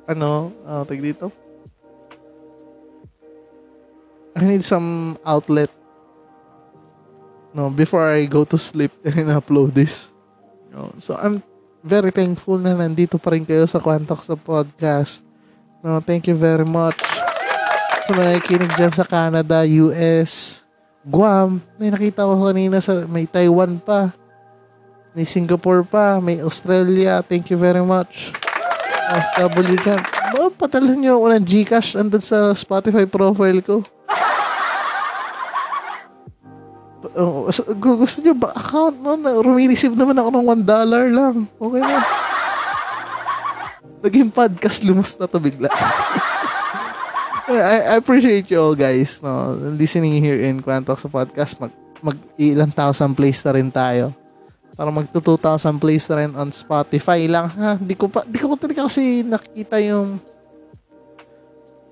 ano, 0.09 0.49
uh, 0.65 0.82
tag 0.89 1.05
dito. 1.05 1.30
I 4.34 4.41
need 4.41 4.65
some 4.65 5.22
outlet. 5.22 5.69
No, 7.53 7.69
before 7.69 8.09
I 8.09 8.26
go 8.26 8.41
to 8.49 8.57
sleep 8.57 8.89
and 9.05 9.30
upload 9.30 9.78
this. 9.78 10.09
No, 10.74 10.89
so 10.97 11.13
I'm 11.13 11.45
very 11.86 12.09
thankful 12.09 12.57
na 12.57 12.74
nandito 12.74 13.22
pa 13.22 13.38
rin 13.38 13.45
kayo 13.45 13.69
sa 13.69 13.78
Quantox 13.78 14.26
sa 14.26 14.34
podcast. 14.34 15.22
No, 15.86 16.01
thank 16.01 16.26
you 16.26 16.34
very 16.34 16.65
much 16.65 17.20
sa 18.06 18.14
nakikinig 18.18 18.72
dyan 18.76 18.93
sa 18.93 19.06
Canada, 19.06 19.62
US, 19.86 20.62
Guam. 21.06 21.62
May 21.78 21.89
nakita 21.89 22.26
ko 22.26 22.38
kanina 22.38 22.78
sa 22.82 23.06
may 23.06 23.26
Taiwan 23.26 23.82
pa. 23.82 24.14
May 25.18 25.26
Singapore 25.26 25.84
pa. 25.86 26.22
May 26.22 26.41
Australia. 26.41 27.22
Thank 27.26 27.49
you 27.49 27.58
very 27.58 27.82
much. 27.82 28.32
FW 29.12 29.76
dyan. 29.82 30.02
Ba, 30.32 30.47
patalan 30.56 30.95
nyo 30.95 31.20
ako 31.20 31.26
ng 31.36 31.45
Gcash 31.45 31.99
andun 31.99 32.24
sa 32.24 32.56
Spotify 32.56 33.04
profile 33.04 33.60
ko. 33.60 33.84
Oh, 37.12 37.49
gusto 37.76 38.22
nyo 38.24 38.38
ba 38.38 38.54
account 38.56 38.95
mo 39.02 39.18
na 39.18 39.36
rumireceive 39.36 39.97
naman 39.97 40.16
ako 40.16 40.30
ng 40.32 40.45
$1 40.64 40.70
dollar 40.70 41.06
lang. 41.12 41.36
Okay 41.60 41.82
na. 41.82 41.99
Naging 44.02 44.32
podcast 44.32 44.80
lumos 44.86 45.18
na 45.20 45.28
to 45.28 45.41
bigla. 45.41 45.68
I, 47.60 47.97
appreciate 47.99 48.47
you 48.47 48.60
all 48.62 48.78
guys 48.78 49.20
no? 49.20 49.58
Listening 49.76 50.22
here 50.24 50.39
in 50.39 50.64
Quantox 50.64 51.04
sa 51.04 51.10
podcast 51.12 51.60
mag 51.60 51.74
mag 52.02 52.18
ilang 52.36 52.74
thousand 52.74 53.14
plays 53.14 53.39
na 53.45 53.52
rin 53.54 53.70
tayo. 53.70 54.16
Para 54.72 54.89
magto 54.89 55.20
2,000 55.22 55.78
plays 55.78 56.08
na 56.10 56.16
rin 56.24 56.32
on 56.34 56.49
Spotify 56.49 57.28
lang 57.30 57.52
ha? 57.54 57.78
Di 57.78 57.93
ko 57.93 58.10
pa 58.10 58.26
di 58.26 58.39
ko 58.41 58.58
talaga 58.58 58.89
kasi 58.89 59.22
nakita 59.22 59.78
yung 59.84 60.18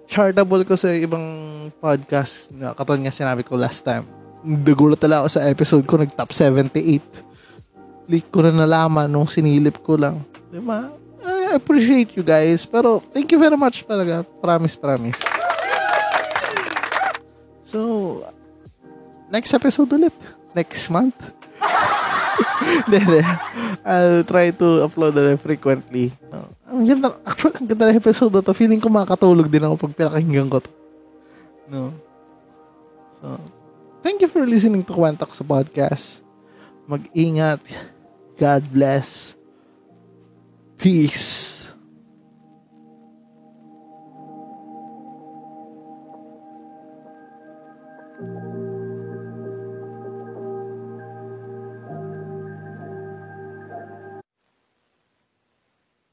chartable 0.09 0.65
ko 0.65 0.73
sa 0.73 0.89
ibang 0.89 1.69
podcast 1.77 2.49
na 2.49 2.73
katulad 2.73 3.05
nga 3.05 3.13
sinabi 3.13 3.45
ko 3.45 3.53
last 3.53 3.85
time. 3.85 4.09
Nagulat 4.41 4.97
talaga 4.97 5.27
ako 5.27 5.29
sa 5.29 5.45
episode 5.45 5.85
ko 5.85 6.01
nag 6.01 6.09
top 6.15 6.33
78 6.33 8.09
leak 8.09 8.25
ko 8.33 8.41
na 8.41 8.49
nalaman 8.49 9.05
nung 9.05 9.29
sinilip 9.29 9.77
ko 9.85 9.93
lang. 9.93 10.25
Di 10.49 10.57
ba? 10.57 10.89
I 11.21 11.53
appreciate 11.53 12.17
you 12.17 12.25
guys 12.25 12.65
pero 12.65 13.05
thank 13.13 13.29
you 13.29 13.37
very 13.37 13.59
much 13.59 13.85
talaga. 13.85 14.25
Promise 14.41 14.73
promise 14.79 15.38
So, 17.69 18.25
next 19.29 19.53
episode 19.53 19.93
ulit. 19.93 20.17
Next 20.57 20.89
month. 20.89 21.37
I'll 23.85 24.25
try 24.25 24.49
to 24.57 24.89
upload 24.89 25.13
ulit 25.13 25.37
frequently. 25.37 26.09
Ang 26.65 26.89
ganda, 26.89 27.13
actually, 27.21 27.61
ang 27.61 27.69
ganda 27.69 27.93
ng 27.93 28.01
episode 28.01 28.33
na 28.33 28.41
to. 28.41 28.57
Feeling 28.57 28.81
ko 28.81 28.89
makakatulog 28.89 29.53
din 29.53 29.61
ako 29.61 29.85
pag 29.85 29.93
pinakinggan 29.93 30.49
ko 30.49 30.65
to. 30.65 30.71
No. 31.69 31.93
So, 33.21 33.37
thank 34.01 34.25
you 34.25 34.29
for 34.29 34.41
listening 34.49 34.81
to 34.89 34.97
Kwantak 34.97 35.29
sa 35.37 35.45
podcast. 35.45 36.25
Mag-ingat. 36.89 37.61
God 38.41 38.65
bless. 38.73 39.37
Peace. 40.81 41.58